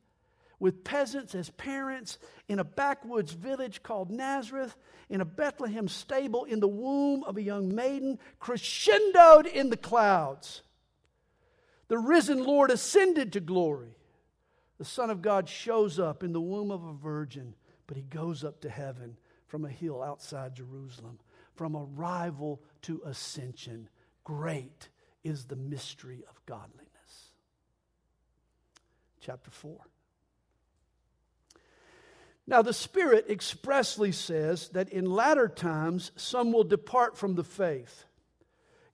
with 0.63 0.85
peasants 0.85 1.35
as 1.35 1.51
parents 1.51 2.21
in 2.47 2.61
a 2.61 2.65
backwoods 2.65 3.33
village 3.33 3.83
called 3.83 4.13
Nazareth, 4.13 4.77
in 5.09 5.21
a 5.21 5.25
Bethlehem 5.25 5.89
stable, 5.89 6.45
in 6.45 6.61
the 6.61 6.69
womb 6.69 7.25
of 7.25 7.37
a 7.37 7.43
young 7.43 7.75
maiden, 7.75 8.17
crescendoed 8.41 9.47
in 9.47 9.71
the 9.71 9.77
clouds. 9.77 10.63
The 11.89 11.99
risen 11.99 12.45
Lord 12.45 12.71
ascended 12.71 13.33
to 13.33 13.41
glory. 13.41 13.97
The 14.79 14.85
Son 14.85 15.11
of 15.11 15.21
God 15.21 15.49
shows 15.49 15.99
up 15.99 16.23
in 16.23 16.33
the 16.33 16.41
womb 16.41 16.71
of 16.71 16.85
a 16.85 16.93
virgin, 16.93 17.57
but 17.89 17.97
he 17.97 18.05
goes 18.05 18.45
up 18.45 18.61
to 18.61 18.71
heaven 18.71 19.17
from 19.49 19.65
a 19.65 19.69
hill 19.69 20.01
outside 20.01 20.55
Jerusalem, 20.55 21.19
from 21.57 21.77
arrival 21.77 22.63
to 22.83 23.03
ascension. 23.05 23.89
Great 24.23 24.91
is 25.25 25.47
the 25.47 25.57
mystery 25.57 26.23
of 26.31 26.41
godliness 26.47 26.93
chapter 29.21 29.51
4. 29.51 29.81
Now, 32.47 32.63
the 32.63 32.73
Spirit 32.73 33.27
expressly 33.31 34.11
says 34.11 34.69
that 34.71 34.89
in 34.89 35.05
latter 35.05 35.49
times 35.49 36.11
some 36.17 36.53
will 36.53 36.65
depart 36.65 37.17
from 37.17 37.35
the 37.35 37.45
faith, 37.45 38.05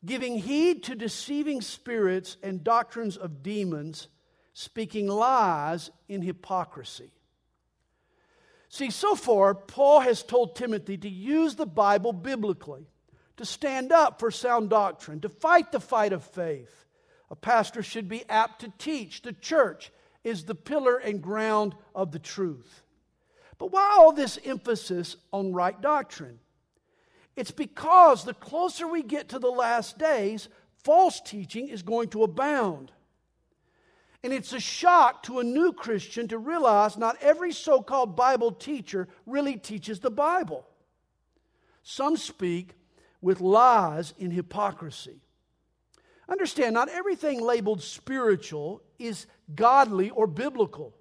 giving 0.04 0.38
heed 0.38 0.84
to 0.84 0.94
deceiving 0.94 1.62
spirits 1.62 2.36
and 2.42 2.62
doctrines 2.62 3.16
of 3.16 3.42
demons, 3.42 4.08
speaking 4.52 5.08
lies 5.08 5.90
in 6.08 6.20
hypocrisy. 6.20 7.10
See, 8.68 8.90
so 8.90 9.14
far, 9.14 9.54
Paul 9.54 10.00
has 10.00 10.22
told 10.22 10.54
Timothy 10.54 10.98
to 10.98 11.08
use 11.08 11.54
the 11.54 11.66
Bible 11.66 12.12
biblically, 12.12 12.86
to 13.38 13.46
stand 13.46 13.92
up 13.92 14.20
for 14.20 14.30
sound 14.30 14.68
doctrine, 14.68 15.20
to 15.20 15.30
fight 15.30 15.72
the 15.72 15.80
fight 15.80 16.12
of 16.12 16.22
faith. 16.22 16.84
A 17.30 17.36
pastor 17.36 17.82
should 17.82 18.08
be 18.08 18.28
apt 18.28 18.60
to 18.60 18.72
teach 18.76 19.22
the 19.22 19.32
church 19.32 19.90
is 20.22 20.44
the 20.44 20.54
pillar 20.54 20.98
and 20.98 21.22
ground 21.22 21.74
of 21.94 22.12
the 22.12 22.18
truth. 22.18 22.82
But 23.58 23.72
why 23.72 23.96
all 23.98 24.12
this 24.12 24.38
emphasis 24.44 25.16
on 25.32 25.52
right 25.52 25.80
doctrine? 25.80 26.38
It's 27.36 27.50
because 27.50 28.24
the 28.24 28.34
closer 28.34 28.86
we 28.86 29.02
get 29.02 29.28
to 29.30 29.38
the 29.38 29.50
last 29.50 29.98
days, 29.98 30.48
false 30.82 31.20
teaching 31.20 31.68
is 31.68 31.82
going 31.82 32.08
to 32.10 32.22
abound. 32.22 32.92
And 34.24 34.32
it's 34.32 34.52
a 34.52 34.60
shock 34.60 35.22
to 35.24 35.38
a 35.38 35.44
new 35.44 35.72
Christian 35.72 36.26
to 36.28 36.38
realize 36.38 36.96
not 36.96 37.16
every 37.20 37.52
so 37.52 37.80
called 37.80 38.16
Bible 38.16 38.50
teacher 38.50 39.08
really 39.26 39.56
teaches 39.56 40.00
the 40.00 40.10
Bible. 40.10 40.66
Some 41.84 42.16
speak 42.16 42.74
with 43.20 43.40
lies 43.40 44.14
in 44.18 44.30
hypocrisy. 44.30 45.20
Understand, 46.28 46.74
not 46.74 46.88
everything 46.88 47.40
labeled 47.40 47.82
spiritual 47.82 48.82
is 48.98 49.26
godly 49.54 50.10
or 50.10 50.26
biblical. 50.26 50.94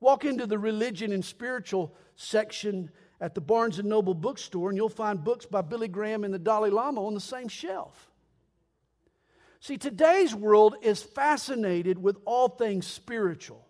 Walk 0.00 0.24
into 0.24 0.46
the 0.46 0.58
religion 0.58 1.12
and 1.12 1.24
spiritual 1.24 1.94
section 2.16 2.90
at 3.20 3.34
the 3.34 3.40
Barnes 3.40 3.78
and 3.78 3.88
Noble 3.88 4.14
bookstore, 4.14 4.68
and 4.68 4.76
you'll 4.76 4.88
find 4.88 5.22
books 5.22 5.46
by 5.46 5.62
Billy 5.62 5.88
Graham 5.88 6.24
and 6.24 6.34
the 6.34 6.38
Dalai 6.38 6.70
Lama 6.70 7.04
on 7.06 7.14
the 7.14 7.20
same 7.20 7.48
shelf. 7.48 8.10
See, 9.60 9.78
today's 9.78 10.34
world 10.34 10.76
is 10.82 11.02
fascinated 11.02 11.96
with 11.96 12.18
all 12.26 12.48
things 12.48 12.86
spiritual. 12.86 13.66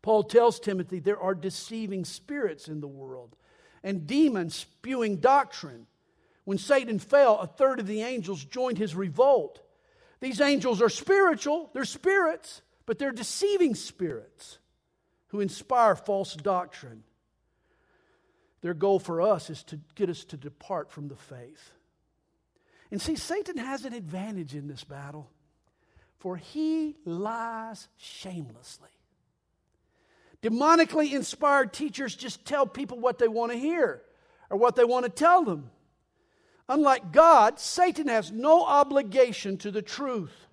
Paul 0.00 0.24
tells 0.24 0.58
Timothy 0.58 0.98
there 0.98 1.20
are 1.20 1.34
deceiving 1.34 2.04
spirits 2.04 2.68
in 2.68 2.80
the 2.80 2.88
world 2.88 3.36
and 3.82 4.06
demons 4.06 4.54
spewing 4.54 5.16
doctrine. 5.18 5.86
When 6.44 6.58
Satan 6.58 6.98
fell, 6.98 7.38
a 7.38 7.46
third 7.46 7.80
of 7.80 7.86
the 7.86 8.02
angels 8.02 8.44
joined 8.44 8.78
his 8.78 8.96
revolt. 8.96 9.60
These 10.20 10.40
angels 10.40 10.80
are 10.80 10.88
spiritual, 10.88 11.70
they're 11.74 11.84
spirits, 11.84 12.62
but 12.86 12.98
they're 12.98 13.12
deceiving 13.12 13.74
spirits 13.74 14.58
who 15.32 15.40
inspire 15.40 15.96
false 15.96 16.34
doctrine. 16.36 17.02
Their 18.60 18.74
goal 18.74 18.98
for 18.98 19.22
us 19.22 19.48
is 19.48 19.64
to 19.64 19.80
get 19.94 20.10
us 20.10 20.24
to 20.26 20.36
depart 20.36 20.90
from 20.90 21.08
the 21.08 21.16
faith. 21.16 21.72
And 22.90 23.00
see, 23.00 23.16
Satan 23.16 23.56
has 23.56 23.86
an 23.86 23.94
advantage 23.94 24.54
in 24.54 24.68
this 24.68 24.84
battle, 24.84 25.30
for 26.18 26.36
he 26.36 26.96
lies 27.06 27.88
shamelessly. 27.96 28.90
Demonically 30.42 31.12
inspired 31.14 31.72
teachers 31.72 32.14
just 32.14 32.44
tell 32.44 32.66
people 32.66 33.00
what 33.00 33.18
they 33.18 33.28
want 33.28 33.52
to 33.52 33.58
hear 33.58 34.02
or 34.50 34.58
what 34.58 34.76
they 34.76 34.84
want 34.84 35.06
to 35.06 35.10
tell 35.10 35.44
them. 35.44 35.70
Unlike 36.68 37.10
God, 37.10 37.58
Satan 37.58 38.08
has 38.08 38.30
no 38.30 38.64
obligation 38.64 39.56
to 39.58 39.70
the 39.70 39.82
truth. 39.82 40.46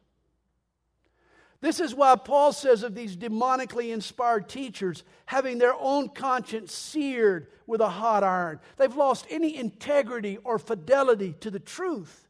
This 1.62 1.82
is 1.82 1.94
why 1.94 2.16
Paul 2.16 2.54
says 2.54 2.84
of 2.84 2.96
these 2.96 3.18
demonically 3.18 3.92
inspired 3.94 4.48
teachers 4.48 5.04
having 5.26 5.58
their 5.58 5.74
own 5.74 6.10
conscience 6.10 6.74
seared 6.74 7.48
with 7.68 7.82
a 7.82 7.90
hot 7.90 8.24
iron. 8.24 8.60
They've 8.78 8.96
lost 8.96 9.26
any 9.30 9.58
integrity 9.58 10.38
or 10.44 10.58
fidelity 10.58 11.36
to 11.42 11.52
the 11.52 11.60
truth. 11.60 12.28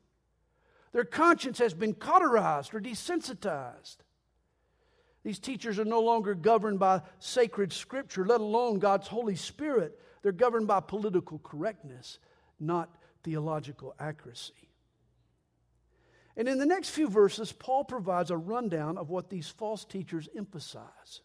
Their 0.93 1.03
conscience 1.03 1.59
has 1.59 1.75
been 1.75 1.93
cauterized 1.93 2.73
or 2.73 2.81
desensitized. 2.81 3.97
These 5.23 5.39
teachers 5.39 5.77
are 5.77 5.85
no 5.85 5.99
longer 5.99 6.33
governed 6.33 6.79
by 6.79 7.01
sacred 7.19 7.71
scripture, 7.71 8.25
let 8.25 8.41
alone 8.41 8.79
God's 8.79 9.07
Holy 9.07 9.35
Spirit. 9.35 9.99
They're 10.23 10.31
governed 10.31 10.67
by 10.67 10.79
political 10.79 11.39
correctness, 11.39 12.17
not 12.59 12.95
theological 13.23 13.93
accuracy. 13.99 14.68
And 16.39 16.47
in 16.47 16.57
the 16.57 16.65
next 16.65 16.91
few 16.91 17.09
verses, 17.09 17.51
Paul 17.51 17.83
provides 17.83 18.31
a 18.31 18.37
rundown 18.37 18.97
of 18.97 19.09
what 19.09 19.29
these 19.29 19.49
false 19.49 19.83
teachers 19.83 20.29
emphasize 20.35 21.19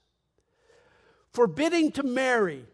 forbidding 1.33 1.91
to 1.91 2.03
marry 2.05 2.65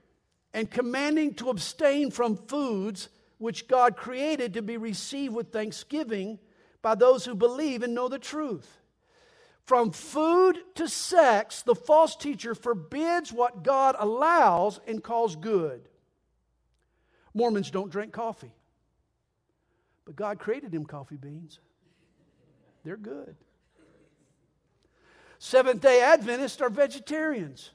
and 0.53 0.70
commanding 0.70 1.33
to 1.33 1.48
abstain 1.48 2.11
from 2.11 2.37
foods 2.37 3.09
which 3.38 3.68
God 3.68 3.96
created 3.96 4.55
to 4.55 4.62
be 4.62 4.76
received 4.76 5.35
with 5.35 5.50
thanksgiving 5.50 6.38
by 6.83 6.94
those 6.94 7.24
who 7.24 7.35
believe 7.35 7.83
and 7.83 7.94
know 7.94 8.09
the 8.09 8.18
truth. 8.18 8.81
From 9.64 9.92
food 9.92 10.59
to 10.74 10.88
sex, 10.88 11.62
the 11.62 11.74
false 11.74 12.16
teacher 12.16 12.55
forbids 12.55 13.33
what 13.33 13.62
God 13.62 13.96
allows 13.98 14.79
and 14.87 15.03
calls 15.03 15.37
good. 15.37 15.88
Mormons 17.33 17.70
don't 17.70 17.90
drink 17.90 18.12
coffee. 18.12 18.53
But 20.05 20.16
God 20.16 20.38
created 20.38 20.70
them 20.72 20.85
coffee 20.85 21.16
beans. 21.16 21.61
They're 22.85 22.97
good. 22.97 23.37
Seventh 25.38 25.81
day 25.81 26.03
Adventists 26.03 26.61
are 26.61 26.71
vegetarians. 26.71 27.71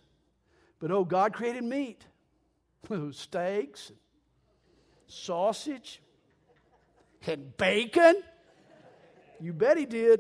But 0.80 0.92
oh, 0.92 1.04
God 1.04 1.34
created 1.34 1.64
meat. 1.64 2.06
Steaks, 3.12 3.92
sausage, 5.08 6.02
and 7.26 7.56
bacon. 7.58 8.22
You 9.40 9.54
bet 9.54 9.78
He 9.78 9.86
did. 9.86 10.20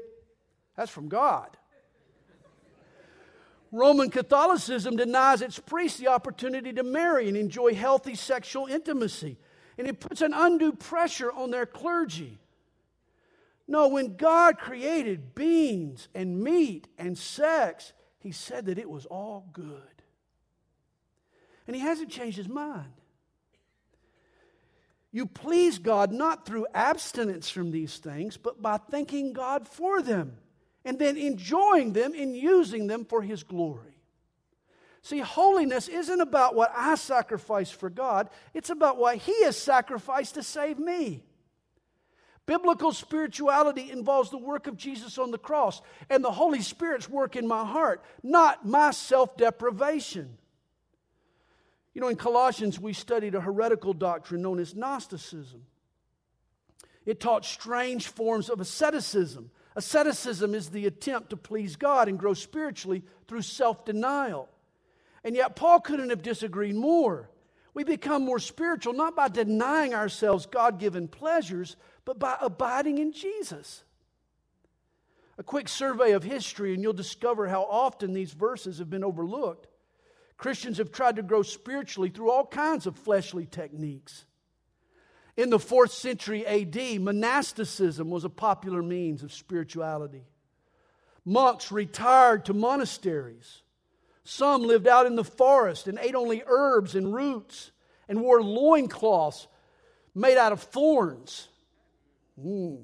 That's 0.76 0.91
from 0.91 1.08
God. 1.08 1.56
Roman 3.71 4.10
Catholicism 4.10 4.95
denies 4.95 5.41
its 5.41 5.60
priests 5.60 6.00
the 6.00 6.08
opportunity 6.08 6.71
to 6.74 6.84
marry 6.84 7.28
and 7.28 7.36
enjoy 7.36 7.76
healthy 7.76 8.15
sexual 8.15 8.67
intimacy, 8.67 9.38
and 9.78 9.88
it 9.88 10.00
puts 10.00 10.21
an 10.21 10.34
undue 10.34 10.71
pressure 10.71 11.32
on 11.32 11.52
their 11.52 11.65
clergy. 11.65 12.39
No, 13.67 13.88
when 13.88 14.15
God 14.15 14.58
created 14.58 15.34
beings 15.34 16.08
and 16.13 16.43
meat 16.43 16.88
and 16.97 17.17
sex, 17.17 17.93
He 18.19 18.32
said 18.32 18.67
that 18.67 18.78
it 18.78 18.89
was 18.89 19.06
all 19.06 19.49
good. 19.54 19.82
And 21.67 21.75
He 21.75 21.82
hasn't 21.82 22.12
changed 22.12 22.38
His 22.38 22.49
mind. 22.49 22.93
You 25.12 25.25
please 25.25 25.80
God 25.80 26.12
not 26.12 26.45
through 26.45 26.67
abstinence 26.73 27.49
from 27.49 27.71
these 27.71 27.97
things, 27.97 28.38
but 28.38 28.62
by 28.62 28.78
thanking 28.78 29.34
God 29.34 29.67
for 29.67 30.01
them 30.01 30.38
and 30.84 30.99
then 30.99 31.17
enjoying 31.17 31.93
them 31.93 32.13
and 32.13 32.36
using 32.36 32.88
them 32.88 33.04
for 33.04 33.21
His 33.21 33.43
glory. 33.43 33.97
See, 35.01 35.19
holiness 35.19 35.88
isn't 35.88 36.21
about 36.21 36.56
what 36.56 36.71
I 36.75 36.95
sacrifice 36.95 37.71
for 37.71 37.89
God, 37.89 38.30
it's 38.54 38.69
about 38.69 38.97
what 38.97 39.17
He 39.17 39.43
has 39.43 39.58
sacrificed 39.58 40.36
to 40.36 40.43
save 40.43 40.80
me. 40.80 41.23
Biblical 42.45 42.91
spirituality 42.91 43.91
involves 43.91 44.29
the 44.29 44.38
work 44.38 44.67
of 44.67 44.77
Jesus 44.77 45.17
on 45.17 45.31
the 45.31 45.38
cross 45.38 45.81
and 46.10 46.23
the 46.23 46.31
Holy 46.31 46.62
Spirit's 46.62 47.10
work 47.10 47.36
in 47.36 47.47
my 47.47 47.65
heart, 47.65 48.03
not 48.21 48.65
my 48.65 48.91
self 48.91 49.36
deprivation. 49.36 50.38
You 51.95 52.01
know, 52.01 52.10
in 52.10 52.17
Colossians, 52.17 52.79
we 52.79 52.93
studied 52.93 53.36
a 53.36 53.41
heretical 53.41 53.93
doctrine 53.93 54.41
known 54.41 54.60
as 54.60 54.75
Gnosticism. 54.75 55.62
It 57.05 57.19
taught 57.19 57.45
strange 57.45 58.08
forms 58.08 58.49
of 58.49 58.60
asceticism. 58.60 59.49
Asceticism 59.75 60.53
is 60.53 60.69
the 60.69 60.86
attempt 60.88 61.31
to 61.31 61.38
please 61.38 61.75
God 61.75 62.08
and 62.08 62.19
grow 62.19 62.34
spiritually 62.34 63.03
through 63.27 63.41
self 63.41 63.86
denial. 63.86 64.49
And 65.23 65.36
yet, 65.36 65.55
Paul 65.55 65.79
couldn't 65.79 66.10
have 66.10 66.21
disagreed 66.21 66.75
more. 66.75 67.29
We 67.73 67.84
become 67.84 68.23
more 68.23 68.39
spiritual 68.39 68.93
not 68.93 69.15
by 69.15 69.27
denying 69.27 69.93
ourselves 69.93 70.45
God 70.45 70.79
given 70.79 71.08
pleasures, 71.08 71.75
but 72.05 72.19
by 72.19 72.37
abiding 72.39 72.99
in 72.99 73.11
Jesus. 73.11 73.83
A 75.37 75.43
quick 75.43 75.67
survey 75.67 76.11
of 76.11 76.23
history, 76.23 76.73
and 76.73 76.81
you'll 76.81 76.93
discover 76.93 77.47
how 77.47 77.63
often 77.63 78.13
these 78.13 78.31
verses 78.31 78.77
have 78.79 78.89
been 78.89 79.03
overlooked. 79.03 79.67
Christians 80.37 80.77
have 80.77 80.91
tried 80.91 81.17
to 81.17 81.23
grow 81.23 81.41
spiritually 81.41 82.09
through 82.09 82.31
all 82.31 82.45
kinds 82.45 82.87
of 82.87 82.97
fleshly 82.97 83.45
techniques. 83.45 84.25
In 85.35 85.49
the 85.49 85.59
fourth 85.59 85.91
century 85.91 86.45
AD, 86.45 87.01
monasticism 87.01 88.09
was 88.09 88.23
a 88.23 88.29
popular 88.29 88.81
means 88.81 89.23
of 89.23 89.33
spirituality. 89.33 90.23
Monks 91.25 91.71
retired 91.71 92.45
to 92.45 92.53
monasteries. 92.53 93.61
Some 94.23 94.63
lived 94.63 94.87
out 94.87 95.05
in 95.05 95.15
the 95.15 95.23
forest 95.23 95.87
and 95.87 95.99
ate 95.99 96.15
only 96.15 96.43
herbs 96.45 96.95
and 96.95 97.13
roots 97.13 97.71
and 98.07 98.21
wore 98.21 98.41
loincloths 98.41 99.47
made 100.13 100.37
out 100.37 100.51
of 100.51 100.61
thorns. 100.61 101.49
Mm. 102.43 102.84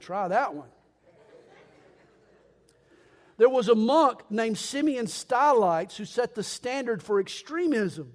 Try 0.00 0.28
that 0.28 0.54
one. 0.54 0.68
There 3.38 3.48
was 3.48 3.68
a 3.68 3.74
monk 3.74 4.22
named 4.30 4.58
Simeon 4.58 5.06
Stylites 5.06 5.96
who 5.96 6.04
set 6.04 6.34
the 6.34 6.42
standard 6.42 7.02
for 7.02 7.18
extremism. 7.20 8.14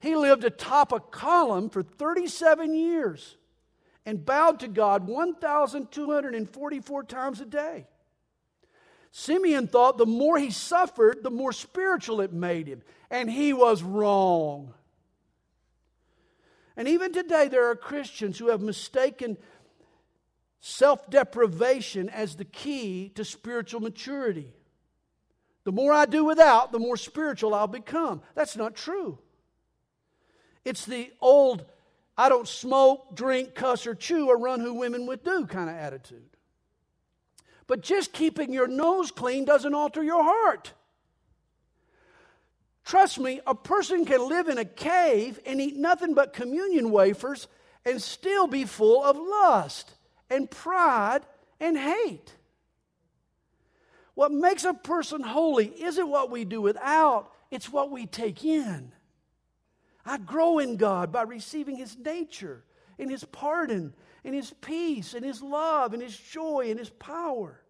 He 0.00 0.16
lived 0.16 0.44
atop 0.44 0.92
a 0.92 1.00
column 1.00 1.70
for 1.70 1.82
37 1.82 2.74
years 2.74 3.36
and 4.04 4.24
bowed 4.24 4.60
to 4.60 4.68
God 4.68 5.06
1,244 5.06 7.04
times 7.04 7.40
a 7.40 7.46
day. 7.46 7.86
Simeon 9.12 9.66
thought 9.66 9.96
the 9.96 10.04
more 10.04 10.38
he 10.38 10.50
suffered, 10.50 11.22
the 11.22 11.30
more 11.30 11.52
spiritual 11.52 12.20
it 12.20 12.32
made 12.32 12.66
him, 12.66 12.82
and 13.10 13.30
he 13.30 13.52
was 13.52 13.82
wrong. 13.82 14.74
And 16.76 16.88
even 16.88 17.12
today, 17.12 17.48
there 17.48 17.70
are 17.70 17.76
Christians 17.76 18.38
who 18.38 18.48
have 18.48 18.60
mistaken 18.60 19.36
self 20.60 21.08
deprivation 21.10 22.08
as 22.08 22.36
the 22.36 22.44
key 22.44 23.10
to 23.14 23.24
spiritual 23.24 23.80
maturity. 23.80 24.52
The 25.64 25.72
more 25.72 25.92
I 25.92 26.06
do 26.06 26.24
without, 26.24 26.72
the 26.72 26.78
more 26.78 26.96
spiritual 26.96 27.54
I'll 27.54 27.66
become. 27.66 28.22
That's 28.34 28.56
not 28.56 28.74
true. 28.74 29.18
It's 30.64 30.84
the 30.84 31.12
old, 31.20 31.64
I 32.16 32.28
don't 32.28 32.48
smoke, 32.48 33.14
drink, 33.14 33.54
cuss, 33.54 33.86
or 33.86 33.94
chew, 33.94 34.28
or 34.28 34.38
run 34.38 34.60
who 34.60 34.74
women 34.74 35.06
would 35.06 35.22
do 35.22 35.46
kind 35.46 35.70
of 35.70 35.76
attitude. 35.76 36.30
But 37.66 37.82
just 37.82 38.12
keeping 38.12 38.52
your 38.52 38.66
nose 38.66 39.10
clean 39.10 39.44
doesn't 39.44 39.74
alter 39.74 40.02
your 40.02 40.22
heart. 40.22 40.72
Trust 42.84 43.18
me, 43.18 43.40
a 43.46 43.54
person 43.54 44.04
can 44.04 44.28
live 44.28 44.48
in 44.48 44.58
a 44.58 44.64
cave 44.64 45.40
and 45.46 45.60
eat 45.60 45.76
nothing 45.76 46.14
but 46.14 46.34
communion 46.34 46.90
wafers 46.90 47.48
and 47.84 48.00
still 48.00 48.46
be 48.46 48.64
full 48.64 49.02
of 49.02 49.16
lust 49.16 49.94
and 50.28 50.50
pride 50.50 51.22
and 51.60 51.78
hate. 51.78 52.34
What 54.14 54.32
makes 54.32 54.64
a 54.64 54.74
person 54.74 55.22
holy 55.22 55.66
isn't 55.82 56.08
what 56.08 56.30
we 56.30 56.44
do 56.44 56.60
without, 56.60 57.32
it's 57.50 57.72
what 57.72 57.90
we 57.90 58.06
take 58.06 58.44
in. 58.44 58.92
I 60.04 60.18
grow 60.18 60.58
in 60.58 60.76
God 60.76 61.10
by 61.10 61.22
receiving 61.22 61.76
His 61.76 61.96
nature 61.96 62.64
and 62.98 63.10
His 63.10 63.24
pardon 63.24 63.94
and 64.24 64.34
His 64.34 64.52
peace 64.60 65.14
and 65.14 65.24
His 65.24 65.42
love 65.42 65.94
and 65.94 66.02
His 66.02 66.16
joy 66.16 66.66
and 66.68 66.78
His 66.78 66.90
power. 66.90 67.60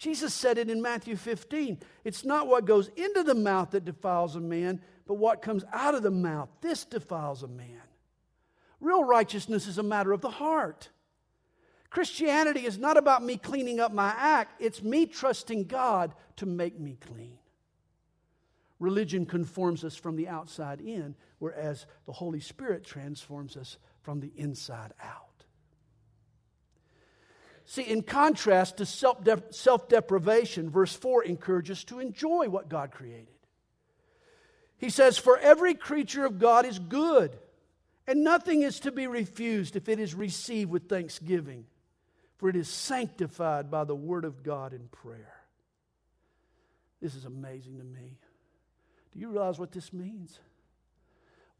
Jesus 0.00 0.32
said 0.32 0.56
it 0.56 0.70
in 0.70 0.80
Matthew 0.80 1.14
15. 1.14 1.78
It's 2.04 2.24
not 2.24 2.46
what 2.46 2.64
goes 2.64 2.88
into 2.96 3.22
the 3.22 3.34
mouth 3.34 3.72
that 3.72 3.84
defiles 3.84 4.34
a 4.34 4.40
man, 4.40 4.80
but 5.06 5.16
what 5.16 5.42
comes 5.42 5.62
out 5.74 5.94
of 5.94 6.02
the 6.02 6.10
mouth. 6.10 6.48
This 6.62 6.86
defiles 6.86 7.42
a 7.42 7.48
man. 7.48 7.82
Real 8.80 9.04
righteousness 9.04 9.66
is 9.66 9.76
a 9.76 9.82
matter 9.82 10.12
of 10.12 10.22
the 10.22 10.30
heart. 10.30 10.88
Christianity 11.90 12.64
is 12.64 12.78
not 12.78 12.96
about 12.96 13.22
me 13.22 13.36
cleaning 13.36 13.78
up 13.78 13.92
my 13.92 14.14
act, 14.16 14.62
it's 14.62 14.82
me 14.82 15.04
trusting 15.04 15.64
God 15.64 16.14
to 16.36 16.46
make 16.46 16.80
me 16.80 16.96
clean. 16.98 17.36
Religion 18.78 19.26
conforms 19.26 19.84
us 19.84 19.96
from 19.96 20.16
the 20.16 20.28
outside 20.28 20.80
in, 20.80 21.14
whereas 21.40 21.84
the 22.06 22.12
Holy 22.12 22.40
Spirit 22.40 22.84
transforms 22.84 23.54
us 23.54 23.76
from 24.00 24.20
the 24.20 24.32
inside 24.34 24.94
out. 25.02 25.29
See, 27.70 27.82
in 27.82 28.02
contrast 28.02 28.78
to 28.78 28.86
self 28.86 29.88
deprivation, 29.88 30.70
verse 30.70 30.94
4 30.94 31.24
encourages 31.24 31.84
to 31.84 32.00
enjoy 32.00 32.48
what 32.48 32.68
God 32.68 32.90
created. 32.90 33.28
He 34.78 34.90
says, 34.90 35.18
For 35.18 35.38
every 35.38 35.74
creature 35.74 36.26
of 36.26 36.38
God 36.38 36.66
is 36.66 36.78
good, 36.78 37.38
and 38.06 38.24
nothing 38.24 38.62
is 38.62 38.80
to 38.80 38.90
be 38.90 39.06
refused 39.06 39.76
if 39.76 39.88
it 39.88 40.00
is 40.00 40.14
received 40.14 40.70
with 40.70 40.88
thanksgiving 40.88 41.66
for 42.40 42.48
it 42.48 42.56
is 42.56 42.68
sanctified 42.70 43.70
by 43.70 43.84
the 43.84 43.94
word 43.94 44.24
of 44.24 44.42
God 44.42 44.72
in 44.72 44.88
prayer. 44.88 45.34
This 47.02 47.14
is 47.14 47.26
amazing 47.26 47.76
to 47.76 47.84
me. 47.84 48.16
Do 49.12 49.20
you 49.20 49.28
realize 49.28 49.58
what 49.58 49.72
this 49.72 49.92
means? 49.92 50.38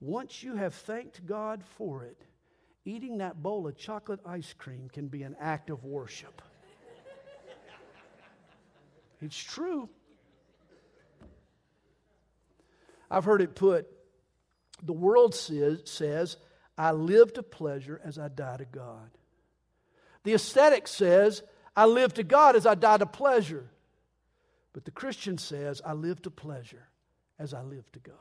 Once 0.01 0.43
you 0.43 0.57
have 0.57 0.73
thanked 0.75 1.27
God 1.27 1.63
for 1.77 2.05
it, 2.05 2.23
eating 2.85 3.19
that 3.19 3.43
bowl 3.43 3.67
of 3.67 3.77
chocolate 3.77 4.21
ice 4.27 4.55
cream 4.57 4.89
can 4.93 5.09
be 5.09 5.23
an 5.23 5.37
act 5.41 5.71
of 5.71 5.85
worship. 5.85 6.43
it's 9.21 9.43
true. 9.43 9.89
I've 13.11 13.25
heard 13.25 13.43
it 13.43 13.55
put 13.55 13.89
the 14.83 14.93
world 14.93 15.35
says, 15.35 15.83
says, 15.85 16.37
I 16.77 16.93
live 16.93 17.35
to 17.35 17.43
pleasure 17.43 18.01
as 18.05 18.19
I 18.19 18.29
die 18.29 18.57
to 18.59 18.65
God. 18.65 19.11
The 20.25 20.35
ascetic 20.35 20.89
says, 20.89 21.43
I 21.77 21.87
live 21.87 22.15
to 22.15 22.23
God 22.23 22.57
as 22.57 22.67
I 22.67 22.75
die 22.75 22.99
to 22.99 23.07
pleasure. 23.07 23.69
But 24.73 24.85
the 24.85 24.91
Christian 24.91 25.39
says, 25.39 25.83
I 25.85 25.93
live 25.93 26.23
to 26.23 26.31
pleasure 26.31 26.89
as 27.39 27.53
I 27.55 27.63
live 27.63 27.91
to 27.93 27.99
God. 27.99 28.15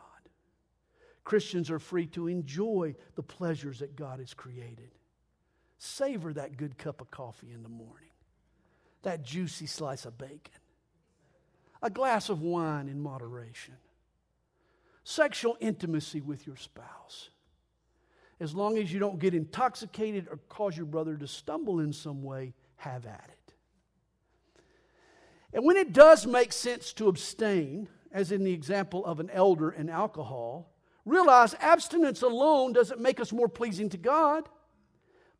Christians 1.30 1.70
are 1.70 1.78
free 1.78 2.08
to 2.08 2.28
enjoy 2.28 2.96
the 3.14 3.22
pleasures 3.22 3.78
that 3.80 3.96
God 3.96 4.18
has 4.18 4.34
created. 4.34 4.90
Savor 5.78 6.34
that 6.34 6.58
good 6.58 6.76
cup 6.80 7.02
of 7.02 7.12
coffee 7.12 7.52
in 7.54 7.62
the 7.62 7.70
morning, 7.70 8.10
that 9.04 9.22
juicy 9.22 9.68
slice 9.68 10.06
of 10.06 10.18
bacon, 10.18 10.60
a 11.84 11.92
glass 11.92 12.30
of 12.30 12.42
wine 12.42 12.90
in 12.90 13.00
moderation, 13.00 13.76
sexual 15.04 15.56
intimacy 15.60 16.20
with 16.20 16.48
your 16.48 16.56
spouse 16.56 17.30
as 18.40 18.56
long 18.56 18.80
as 18.80 18.92
you 18.92 19.00
don't 19.00 19.20
get 19.20 19.36
intoxicated 19.36 20.28
or 20.32 20.40
cause 20.50 20.76
your 20.76 20.88
brother 20.88 21.16
to 21.16 21.28
stumble 21.28 21.80
in 21.80 21.94
some 21.94 22.24
way, 22.24 22.56
have 22.78 23.06
at 23.06 23.30
it. 23.30 23.54
And 25.54 25.64
when 25.64 25.78
it 25.78 25.94
does 25.94 26.26
make 26.26 26.54
sense 26.54 26.92
to 26.94 27.08
abstain, 27.08 27.88
as 28.12 28.32
in 28.32 28.44
the 28.44 28.54
example 28.54 29.06
of 29.06 29.20
an 29.20 29.30
elder 29.30 29.70
and 29.70 29.92
alcohol, 29.92 30.72
realize 31.10 31.56
abstinence 31.60 32.22
alone 32.22 32.74
doesn't 32.74 33.00
make 33.00 33.20
us 33.20 33.32
more 33.32 33.50
pleasing 33.50 33.90
to 33.90 33.98
God. 33.98 34.48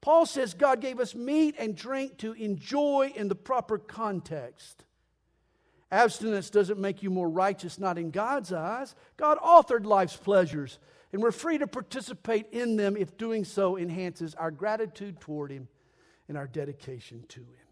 Paul 0.02 0.26
says 0.26 0.54
God 0.54 0.82
gave 0.82 1.00
us 1.00 1.14
meat 1.14 1.56
and 1.58 1.76
drink 1.76 2.18
to 2.20 2.34
enjoy 2.34 3.12
in 3.16 3.28
the 3.28 3.36
proper 3.36 3.78
context. 3.78 4.86
Abstinence 5.92 6.50
doesn't 6.50 6.80
make 6.80 7.02
you 7.04 7.10
more 7.10 7.30
righteous, 7.30 7.80
not 7.80 7.98
in 7.98 8.12
God's 8.12 8.54
eyes. 8.54 8.96
God 9.18 9.40
authored 9.40 9.86
life's 9.86 10.16
pleasures, 10.16 10.80
and 11.12 11.22
we're 11.22 11.32
free 11.32 11.58
to 11.58 11.68
participate 11.68 12.48
in 12.52 12.76
them 12.76 12.96
if 12.96 13.18
doing 13.18 13.44
so 13.44 13.78
enhances 13.78 14.36
our 14.36 14.52
gratitude 14.52 15.20
toward 15.20 15.52
Him 15.52 15.68
and 16.28 16.38
our 16.38 16.48
dedication 16.48 17.26
to 17.30 17.42
Him. 17.42 17.68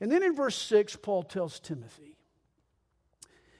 And 0.00 0.10
then 0.10 0.22
in 0.22 0.34
verse 0.34 0.56
6, 0.56 0.96
Paul 0.96 1.24
tells 1.24 1.60
Timothy 1.60 2.17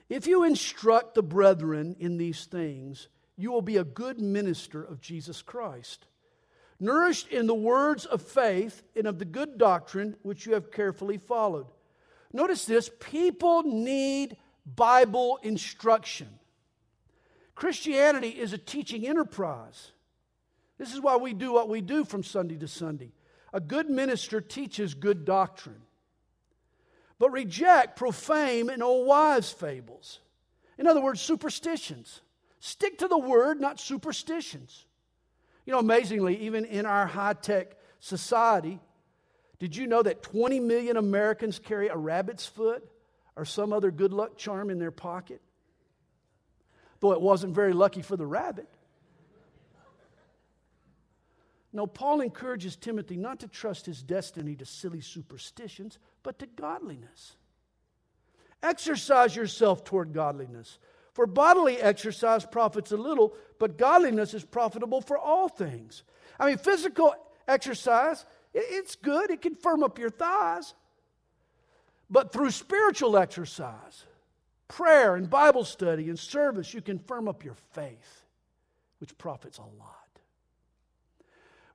If 0.09 0.25
you 0.25 0.43
instruct 0.43 1.13
the 1.13 1.23
brethren 1.23 1.95
in 1.99 2.17
these 2.17 2.45
things, 2.45 3.07
you 3.37 3.51
will 3.51 3.61
be 3.61 3.77
a 3.77 3.83
good 3.83 4.19
minister 4.19 4.83
of 4.83 4.99
Jesus 4.99 5.41
Christ, 5.41 6.07
nourished 6.79 7.27
in 7.27 7.45
the 7.47 7.55
words 7.55 8.05
of 8.05 8.21
faith 8.21 8.83
and 8.95 9.05
of 9.05 9.19
the 9.19 9.25
good 9.25 9.57
doctrine 9.57 10.15
which 10.23 10.45
you 10.45 10.55
have 10.55 10.71
carefully 10.71 11.17
followed. 11.17 11.67
Notice 12.33 12.65
this 12.65 12.89
people 12.99 13.63
need 13.63 14.35
Bible 14.65 15.39
instruction. 15.43 16.27
Christianity 17.55 18.29
is 18.29 18.53
a 18.53 18.57
teaching 18.57 19.07
enterprise. 19.07 19.91
This 20.77 20.93
is 20.93 21.01
why 21.01 21.17
we 21.17 21.33
do 21.33 21.53
what 21.53 21.69
we 21.69 21.81
do 21.81 22.05
from 22.05 22.23
Sunday 22.23 22.57
to 22.57 22.67
Sunday. 22.67 23.11
A 23.51 23.59
good 23.59 23.89
minister 23.89 24.41
teaches 24.41 24.93
good 24.93 25.25
doctrine, 25.25 25.81
but 27.19 27.31
reject 27.31 27.97
profane 27.97 28.69
and 28.69 28.81
old 28.81 29.05
wives' 29.05 29.51
fables. 29.51 30.19
In 30.77 30.87
other 30.87 31.01
words, 31.01 31.21
superstitions. 31.21 32.21
Stick 32.59 32.97
to 32.99 33.07
the 33.07 33.17
word, 33.17 33.59
not 33.59 33.79
superstitions. 33.79 34.85
You 35.65 35.73
know, 35.73 35.79
amazingly, 35.79 36.37
even 36.37 36.65
in 36.65 36.85
our 36.85 37.05
high 37.05 37.33
tech 37.33 37.75
society, 37.99 38.79
did 39.59 39.75
you 39.75 39.87
know 39.87 40.01
that 40.01 40.23
20 40.23 40.61
million 40.61 40.95
Americans 40.95 41.59
carry 41.59 41.89
a 41.89 41.95
rabbit's 41.97 42.45
foot 42.45 42.89
or 43.35 43.43
some 43.43 43.73
other 43.73 43.91
good 43.91 44.13
luck 44.13 44.37
charm 44.37 44.69
in 44.69 44.79
their 44.79 44.91
pocket? 44.91 45.41
Though 47.01 47.11
it 47.11 47.21
wasn't 47.21 47.53
very 47.53 47.73
lucky 47.73 48.01
for 48.01 48.15
the 48.15 48.25
rabbit. 48.25 48.67
No, 51.71 51.85
Paul 51.85 52.21
encourages 52.21 52.75
Timothy 52.75 53.15
not 53.15 53.39
to 53.41 53.47
trust 53.47 53.85
his 53.85 54.01
destiny 54.01 54.55
to 54.55 54.65
silly 54.65 55.01
superstitions, 55.01 55.99
but 56.23 56.39
to 56.39 56.47
godliness. 56.47 57.35
Exercise 58.63 59.35
yourself 59.35 59.83
toward 59.83 60.13
godliness. 60.13 60.79
For 61.13 61.27
bodily 61.27 61.77
exercise 61.77 62.45
profits 62.45 62.91
a 62.91 62.97
little, 62.97 63.35
but 63.59 63.77
godliness 63.77 64.33
is 64.33 64.43
profitable 64.43 65.01
for 65.01 65.17
all 65.17 65.47
things. 65.47 66.03
I 66.39 66.47
mean, 66.47 66.57
physical 66.57 67.13
exercise 67.47 68.25
it's 68.53 68.95
good, 68.95 69.29
it 69.29 69.41
can 69.41 69.55
firm 69.55 69.83
up 69.83 69.99
your 69.99 70.09
thighs. 70.09 70.73
But 72.09 72.33
through 72.33 72.51
spiritual 72.51 73.17
exercise, 73.17 74.05
prayer 74.67 75.15
and 75.15 75.29
Bible 75.29 75.63
study 75.63 76.09
and 76.09 76.17
service, 76.17 76.73
you 76.73 76.81
can 76.81 76.97
firm 76.97 77.27
up 77.27 77.43
your 77.43 77.55
faith, 77.73 78.23
which 78.99 79.15
profits 79.17 79.59
a 79.59 79.61
lot. 79.61 79.98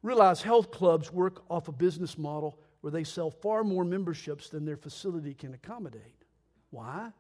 Realize 0.05 0.43
health 0.43 0.71
clubs 0.71 1.11
work 1.11 1.43
off 1.49 1.69
a 1.69 1.73
business 1.73 2.19
model 2.19 2.59
where 2.83 2.91
they 2.91 3.05
sell 3.05 3.31
far 3.31 3.65
more 3.65 3.87
memberships 3.87 4.51
than 4.51 4.67
their 4.67 4.77
facility 4.77 5.33
can 5.33 5.55
accommodate. 5.55 6.27
Why? 6.69 7.11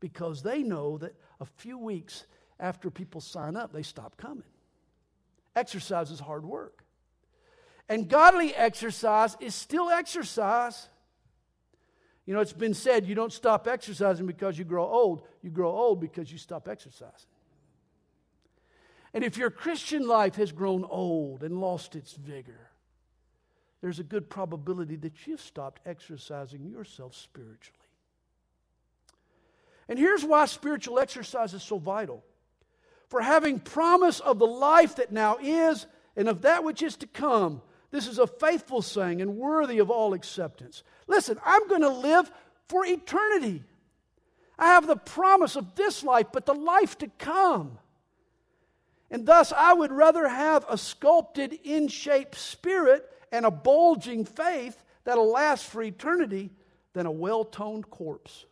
Because 0.00 0.42
they 0.42 0.62
know 0.62 0.96
that 0.96 1.14
a 1.38 1.44
few 1.44 1.76
weeks 1.76 2.24
after 2.58 2.90
people 2.90 3.20
sign 3.20 3.56
up, 3.56 3.74
they 3.74 3.82
stop 3.82 4.16
coming. 4.16 4.48
Exercise 5.54 6.10
is 6.10 6.18
hard 6.18 6.46
work. 6.46 6.82
And 7.90 8.08
godly 8.08 8.54
exercise 8.54 9.36
is 9.38 9.54
still 9.54 9.90
exercise. 9.90 10.88
You 12.24 12.32
know, 12.32 12.40
it's 12.40 12.54
been 12.54 12.72
said 12.72 13.04
you 13.04 13.14
don't 13.14 13.34
stop 13.34 13.68
exercising 13.68 14.26
because 14.26 14.56
you 14.56 14.64
grow 14.64 14.86
old, 14.86 15.26
you 15.42 15.50
grow 15.50 15.70
old 15.70 16.00
because 16.00 16.32
you 16.32 16.38
stop 16.38 16.68
exercising. 16.68 17.28
And 19.14 19.24
if 19.24 19.36
your 19.36 19.50
Christian 19.50 20.06
life 20.06 20.36
has 20.36 20.52
grown 20.52 20.84
old 20.84 21.42
and 21.42 21.60
lost 21.60 21.96
its 21.96 22.14
vigor, 22.14 22.70
there's 23.82 23.98
a 23.98 24.04
good 24.04 24.30
probability 24.30 24.96
that 24.96 25.26
you've 25.26 25.40
stopped 25.40 25.80
exercising 25.84 26.64
yourself 26.64 27.14
spiritually. 27.14 27.78
And 29.88 29.98
here's 29.98 30.24
why 30.24 30.46
spiritual 30.46 30.98
exercise 30.98 31.52
is 31.52 31.62
so 31.62 31.78
vital. 31.78 32.24
For 33.08 33.20
having 33.20 33.58
promise 33.58 34.20
of 34.20 34.38
the 34.38 34.46
life 34.46 34.96
that 34.96 35.12
now 35.12 35.36
is 35.42 35.86
and 36.16 36.28
of 36.28 36.42
that 36.42 36.64
which 36.64 36.80
is 36.82 36.96
to 36.96 37.06
come, 37.06 37.60
this 37.90 38.06
is 38.06 38.18
a 38.18 38.26
faithful 38.26 38.80
saying 38.80 39.20
and 39.20 39.36
worthy 39.36 39.78
of 39.78 39.90
all 39.90 40.14
acceptance. 40.14 40.82
Listen, 41.06 41.38
I'm 41.44 41.68
going 41.68 41.82
to 41.82 41.90
live 41.90 42.30
for 42.68 42.86
eternity. 42.86 43.64
I 44.58 44.68
have 44.68 44.86
the 44.86 44.96
promise 44.96 45.56
of 45.56 45.74
this 45.74 46.02
life, 46.02 46.28
but 46.32 46.46
the 46.46 46.54
life 46.54 46.96
to 46.98 47.08
come. 47.18 47.78
And 49.12 49.26
thus, 49.26 49.52
I 49.52 49.74
would 49.74 49.92
rather 49.92 50.26
have 50.26 50.64
a 50.70 50.78
sculpted, 50.78 51.52
in 51.64 51.88
shape 51.88 52.34
spirit 52.34 53.04
and 53.30 53.44
a 53.44 53.50
bulging 53.50 54.24
faith 54.24 54.82
that'll 55.04 55.30
last 55.30 55.66
for 55.66 55.82
eternity 55.82 56.50
than 56.94 57.04
a 57.04 57.10
well 57.10 57.44
toned 57.44 57.90
corpse. 57.90 58.46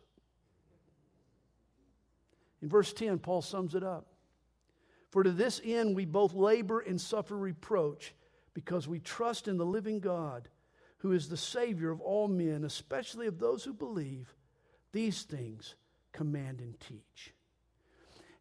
In 2.61 2.69
verse 2.69 2.93
10, 2.93 3.17
Paul 3.17 3.41
sums 3.41 3.73
it 3.73 3.83
up. 3.83 4.05
For 5.09 5.23
to 5.23 5.31
this 5.31 5.59
end 5.65 5.95
we 5.95 6.05
both 6.05 6.35
labor 6.35 6.79
and 6.79 7.01
suffer 7.01 7.35
reproach 7.35 8.13
because 8.53 8.87
we 8.87 8.99
trust 8.99 9.47
in 9.47 9.57
the 9.57 9.65
living 9.65 9.99
God, 9.99 10.47
who 10.99 11.11
is 11.11 11.27
the 11.27 11.37
Savior 11.37 11.89
of 11.89 12.01
all 12.01 12.27
men, 12.27 12.63
especially 12.65 13.25
of 13.25 13.39
those 13.39 13.63
who 13.63 13.73
believe. 13.73 14.35
These 14.91 15.23
things 15.23 15.73
command 16.11 16.59
and 16.59 16.79
teach. 16.79 17.33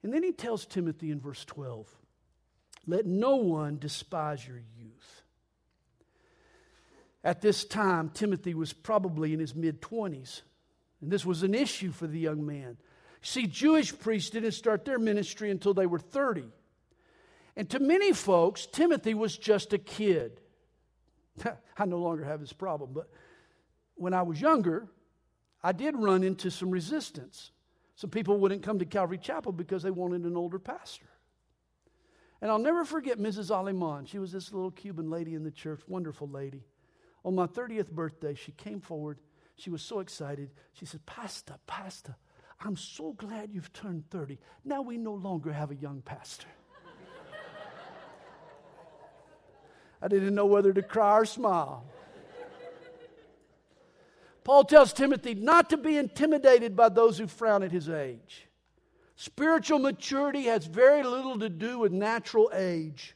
And 0.03 0.13
then 0.13 0.23
he 0.23 0.33
tells 0.33 0.67
Timothy 0.67 1.11
in 1.11 1.19
verse 1.19 1.47
12 1.47 1.89
let 2.87 3.07
no 3.07 3.37
one 3.37 3.79
despise 3.79 4.47
your 4.47 4.57
youth. 4.57 5.23
At 7.23 7.43
this 7.43 7.65
time, 7.65 8.11
Timothy 8.11 8.55
was 8.55 8.73
probably 8.73 9.35
in 9.35 9.41
his 9.41 9.55
mid 9.55 9.83
20s, 9.83 10.43
and 11.01 11.11
this 11.11 11.27
was 11.27 11.43
an 11.43 11.55
issue 11.55 11.93
for 11.93 12.07
the 12.07 12.19
young 12.19 12.47
man. 12.47 12.79
See, 13.23 13.47
Jewish 13.47 13.97
priests 13.99 14.31
didn't 14.31 14.53
start 14.53 14.85
their 14.85 14.99
ministry 14.99 15.51
until 15.51 15.75
they 15.75 15.87
were 15.87 15.99
30. 15.99 16.45
And 17.57 17.69
to 17.71 17.79
many 17.79 18.13
folks, 18.13 18.67
Timothy 18.67 19.13
was 19.13 19.37
just 19.37 19.75
a 19.75 19.79
kid. 19.79 20.41
I 21.77 21.85
no 21.85 21.99
longer 21.99 22.25
have 22.25 22.41
this 22.41 22.55
problem, 22.55 22.93
but 22.95 23.11
when 23.97 24.15
I 24.15 24.23
was 24.23 24.41
younger, 24.41 24.89
I 25.63 25.73
did 25.73 25.95
run 25.95 26.23
into 26.23 26.51
some 26.51 26.71
resistance. 26.71 27.51
Some 27.97 28.09
people 28.09 28.39
wouldn't 28.39 28.63
come 28.63 28.79
to 28.79 28.87
Calvary 28.87 29.19
Chapel 29.19 29.53
because 29.53 29.83
they 29.83 29.91
wanted 29.91 30.23
an 30.23 30.37
older 30.37 30.59
pastor. 30.59 31.10
And 32.41 32.51
I'll 32.51 32.59
never 32.59 32.85
forget 32.85 33.19
Mrs. 33.19 33.51
Aleman. 33.51 34.07
She 34.07 34.19
was 34.19 34.33
this 34.33 34.53
little 34.53 34.71
Cuban 34.71 35.11
lady 35.11 35.35
in 35.35 35.45
the 35.45 35.51
church, 35.51 35.83
wonderful 35.87 36.29
lady. 36.29 36.65
On 37.25 37.35
my 37.35 37.47
30th 37.47 37.91
birthday, 37.91 38.35
she 38.35 38.53
came 38.53 38.81
forward. 38.81 39.19
She 39.57 39.69
was 39.69 39.83
so 39.83 40.01
excited. 40.01 40.51
She 40.73 40.87
said, 40.87 41.05
Pastor, 41.05 41.57
Pastor, 41.67 42.17
I'm 42.65 42.77
so 42.77 43.13
glad 43.13 43.51
you've 43.53 43.73
turned 43.73 44.09
30. 44.11 44.39
Now 44.65 44.81
we 44.81 44.97
no 44.97 45.13
longer 45.13 45.53
have 45.53 45.71
a 45.71 45.77
young 45.77 46.01
pastor. 46.01 46.49
I 50.03 50.09
didn't 50.09 50.35
know 50.35 50.47
whether 50.47 50.73
to 50.73 50.83
cry 50.83 51.19
or 51.19 51.25
smile. 51.27 51.85
Paul 54.45 54.65
tells 54.65 54.95
Timothy 54.95 55.35
not 55.35 55.69
to 55.71 55.77
be 55.77 55.99
intimidated 55.99 56.75
by 56.75 56.89
those 56.89 57.19
who 57.19 57.27
frown 57.27 57.63
at 57.63 57.71
his 57.71 57.91
age. 57.91 58.47
Spiritual 59.21 59.81
maturity 59.81 60.45
has 60.45 60.65
very 60.65 61.03
little 61.03 61.39
to 61.41 61.51
do 61.51 61.79
with 61.79 61.93
natural 61.93 62.51
age. 62.55 63.15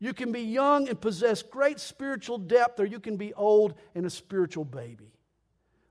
You 0.00 0.12
can 0.12 0.32
be 0.32 0.40
young 0.40 0.88
and 0.88 1.00
possess 1.00 1.44
great 1.44 1.78
spiritual 1.78 2.38
depth, 2.38 2.80
or 2.80 2.86
you 2.86 2.98
can 2.98 3.16
be 3.16 3.32
old 3.32 3.74
and 3.94 4.04
a 4.04 4.10
spiritual 4.10 4.64
baby. 4.64 5.12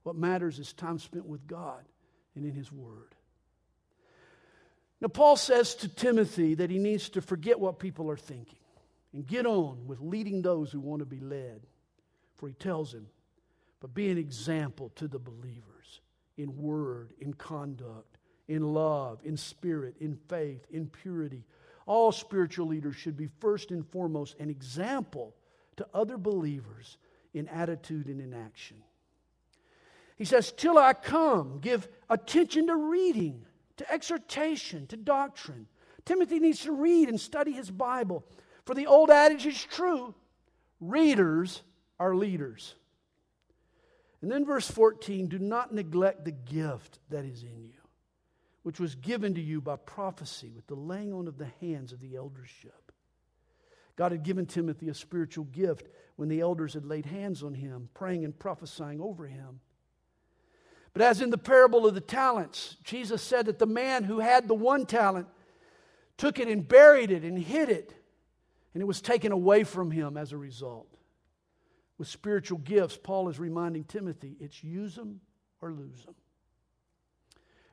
What 0.03 0.17
matters 0.17 0.59
is 0.59 0.73
time 0.73 0.99
spent 0.99 1.25
with 1.25 1.47
God 1.47 1.85
and 2.35 2.45
in 2.45 2.53
His 2.53 2.73
Word. 2.73 3.15
Now, 4.99 5.07
Paul 5.07 5.37
says 5.37 5.75
to 5.75 5.87
Timothy 5.87 6.55
that 6.55 6.69
he 6.69 6.77
needs 6.77 7.07
to 7.11 7.21
forget 7.21 7.57
what 7.57 7.79
people 7.79 8.11
are 8.11 8.17
thinking 8.17 8.59
and 9.13 9.25
get 9.25 9.45
on 9.45 9.87
with 9.87 10.01
leading 10.01 10.41
those 10.41 10.73
who 10.73 10.81
want 10.81 10.99
to 10.99 11.05
be 11.05 11.21
led. 11.21 11.61
For 12.35 12.49
he 12.49 12.53
tells 12.53 12.93
him, 12.93 13.07
but 13.79 13.93
be 13.93 14.09
an 14.09 14.17
example 14.17 14.91
to 14.95 15.07
the 15.07 15.19
believers 15.19 16.01
in 16.35 16.57
word, 16.57 17.13
in 17.21 17.33
conduct, 17.33 18.14
in 18.47 18.73
love, 18.73 19.19
in 19.23 19.37
spirit, 19.37 19.95
in 19.99 20.15
faith, 20.27 20.65
in 20.71 20.87
purity. 20.87 21.43
All 21.85 22.11
spiritual 22.11 22.67
leaders 22.67 22.95
should 22.95 23.17
be 23.17 23.29
first 23.39 23.71
and 23.71 23.87
foremost 23.89 24.35
an 24.39 24.49
example 24.49 25.35
to 25.77 25.87
other 25.93 26.17
believers 26.17 26.97
in 27.33 27.47
attitude 27.47 28.07
and 28.07 28.21
in 28.21 28.33
action. 28.33 28.77
He 30.15 30.25
says, 30.25 30.51
Till 30.51 30.77
I 30.77 30.93
come, 30.93 31.59
give 31.59 31.87
attention 32.09 32.67
to 32.67 32.75
reading, 32.75 33.45
to 33.77 33.91
exhortation, 33.91 34.87
to 34.87 34.97
doctrine. 34.97 35.67
Timothy 36.05 36.39
needs 36.39 36.61
to 36.61 36.71
read 36.71 37.09
and 37.09 37.19
study 37.19 37.51
his 37.51 37.69
Bible. 37.69 38.23
For 38.65 38.73
the 38.73 38.87
old 38.87 39.09
adage 39.09 39.45
is 39.45 39.63
true 39.63 40.15
readers 40.79 41.63
are 41.99 42.15
leaders. 42.15 42.75
And 44.21 44.31
then 44.31 44.45
verse 44.45 44.69
14 44.69 45.27
do 45.27 45.39
not 45.39 45.73
neglect 45.73 46.25
the 46.25 46.31
gift 46.31 46.99
that 47.09 47.25
is 47.25 47.43
in 47.43 47.63
you, 47.63 47.79
which 48.65 48.79
was 48.79 48.95
given 48.95 49.35
to 49.35 49.41
you 49.41 49.61
by 49.61 49.75
prophecy 49.75 50.51
with 50.55 50.65
the 50.65 50.73
laying 50.73 51.13
on 51.13 51.27
of 51.27 51.37
the 51.37 51.51
hands 51.61 51.93
of 51.93 52.01
the 52.01 52.15
eldership. 52.15 52.91
God 53.95 54.11
had 54.11 54.23
given 54.23 54.47
Timothy 54.47 54.89
a 54.89 54.95
spiritual 54.95 55.45
gift 55.45 55.87
when 56.15 56.29
the 56.29 56.41
elders 56.41 56.73
had 56.73 56.83
laid 56.83 57.05
hands 57.05 57.43
on 57.43 57.53
him, 57.53 57.89
praying 57.93 58.25
and 58.25 58.37
prophesying 58.39 58.99
over 58.99 59.27
him. 59.27 59.59
But 60.93 61.03
as 61.03 61.21
in 61.21 61.29
the 61.29 61.37
parable 61.37 61.85
of 61.85 61.93
the 61.93 62.01
talents, 62.01 62.77
Jesus 62.83 63.21
said 63.21 63.45
that 63.45 63.59
the 63.59 63.67
man 63.67 64.03
who 64.03 64.17
had 64.17 64.47
the 64.47 64.55
one 64.55 64.87
talent 64.87 65.27
took 66.17 66.39
it 66.39 66.47
and 66.47 66.67
buried 66.67 67.11
it 67.11 67.21
and 67.21 67.37
hid 67.37 67.69
it, 67.69 67.93
and 68.73 68.81
it 68.81 68.87
was 68.87 68.99
taken 68.99 69.31
away 69.31 69.63
from 69.63 69.91
him 69.91 70.17
as 70.17 70.31
a 70.31 70.37
result. 70.37 70.87
With 71.99 72.07
spiritual 72.07 72.57
gifts, 72.57 72.97
Paul 72.97 73.29
is 73.29 73.37
reminding 73.37 73.83
Timothy 73.83 74.37
it's 74.39 74.63
use 74.63 74.95
them 74.95 75.21
or 75.61 75.71
lose 75.71 76.03
them. 76.03 76.15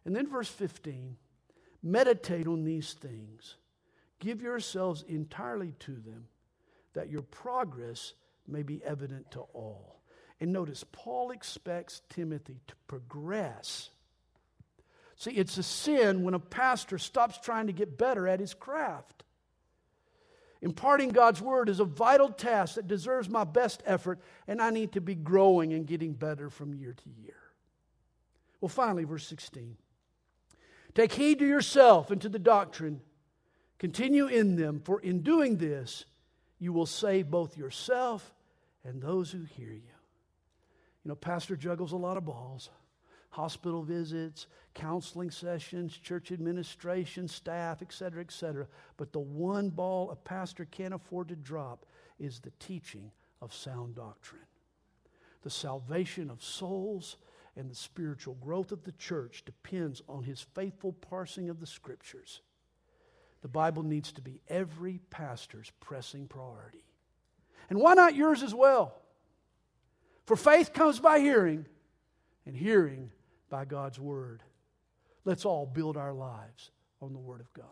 And 0.05 0.15
then 0.15 0.29
verse 0.29 0.49
15 0.49 1.17
meditate 1.83 2.47
on 2.47 2.65
these 2.65 2.93
things, 2.93 3.57
give 4.21 4.41
yourselves 4.41 5.05
entirely 5.09 5.73
to 5.81 5.93
them, 5.93 6.27
that 6.95 7.11
your 7.11 7.23
progress 7.23 8.15
may 8.47 8.63
be 8.63 8.83
evident 8.85 9.31
to 9.33 9.41
all. 9.53 10.01
And 10.41 10.53
notice, 10.53 10.85
Paul 10.91 11.31
expects 11.31 12.03
Timothy 12.09 12.61
to 12.67 12.75
progress. 12.87 13.91
See, 15.17 15.33
it's 15.33 15.57
a 15.59 15.63
sin 15.63 16.25
when 16.25 16.35
a 16.35 16.41
pastor 16.41 16.99
stops 16.99 17.39
trying 17.39 17.69
to 17.69 17.73
get 17.73 17.99
better 17.99 18.27
at 18.27 18.41
his 18.41 18.55
craft. 18.55 19.23
Imparting 20.61 21.11
God's 21.11 21.41
word 21.41 21.69
is 21.69 21.81
a 21.81 21.85
vital 21.85 22.29
task 22.29 22.77
that 22.77 22.87
deserves 22.87 23.29
my 23.29 23.43
best 23.43 23.83
effort, 23.85 24.21
and 24.47 24.63
I 24.63 24.71
need 24.71 24.93
to 24.93 25.01
be 25.01 25.17
growing 25.17 25.73
and 25.73 25.87
getting 25.87 26.13
better 26.13 26.51
from 26.51 26.75
year 26.75 26.95
to 26.95 27.11
year. 27.11 27.35
Well, 28.61 28.69
finally, 28.69 29.03
verse 29.03 29.27
16. 29.27 29.77
Take 30.95 31.13
heed 31.13 31.39
to 31.39 31.47
yourself 31.47 32.11
and 32.11 32.21
to 32.21 32.29
the 32.29 32.39
doctrine. 32.39 33.01
Continue 33.79 34.27
in 34.27 34.57
them, 34.57 34.81
for 34.85 35.01
in 35.01 35.23
doing 35.23 35.57
this, 35.57 36.05
you 36.59 36.73
will 36.73 36.87
save 36.87 37.31
both 37.31 37.57
yourself 37.57 38.33
and 38.85 39.01
those 39.01 39.31
who 39.31 39.43
hear 39.43 39.73
you. 39.73 39.81
You 41.05 41.09
know, 41.09 41.15
pastor 41.17 41.57
juggles 41.57 41.93
a 41.93 41.97
lot 41.97 42.17
of 42.17 42.25
balls 42.25 42.71
hospital 43.33 43.83
visits, 43.83 44.47
counseling 44.75 45.31
sessions, 45.31 45.97
church 45.97 46.31
administration, 46.31 47.27
staff, 47.27 47.81
etc., 47.81 48.21
etc. 48.21 48.67
But 48.99 49.13
the 49.13 49.21
one 49.21 49.71
ball 49.71 50.11
a 50.11 50.17
pastor 50.17 50.67
can't 50.67 50.93
afford 50.93 51.29
to 51.29 51.37
drop 51.37 51.87
is 52.19 52.41
the 52.41 52.53
teaching 52.59 53.11
of 53.41 53.55
sound 53.55 53.95
doctrine. 53.95 54.43
The 55.43 55.51
salvation 55.51 56.31
of 56.31 56.43
souls 56.43 57.17
and 57.57 57.71
the 57.71 57.75
spiritual 57.75 58.35
growth 58.35 58.73
of 58.73 58.85
the 58.85 58.93
church 58.93 59.45
depends 59.45 60.03
on 60.09 60.23
his 60.23 60.41
faithful 60.55 60.93
parsing 60.93 61.51
of 61.51 61.61
the 61.61 61.67
scriptures. 61.67 62.41
The 63.43 63.49
Bible 63.49 63.83
needs 63.83 64.13
to 64.13 64.23
be 64.23 64.41
every 64.49 65.01
pastor's 65.11 65.71
pressing 65.81 66.29
priority. 66.29 66.85
And 67.69 67.79
why 67.79 67.95
not 67.95 68.15
yours 68.15 68.43
as 68.43 68.55
well? 68.55 68.95
For 70.25 70.37
faith 70.37 70.73
comes 70.73 71.01
by 71.01 71.19
hearing, 71.19 71.67
and 72.47 72.57
hearing 72.57 73.11
by 73.51 73.65
God's 73.65 73.99
Word. 73.99 74.43
Let's 75.25 75.45
all 75.45 75.67
build 75.67 75.97
our 75.97 76.13
lives 76.13 76.71
on 77.01 77.13
the 77.13 77.19
Word 77.19 77.41
of 77.41 77.53
God. 77.53 77.67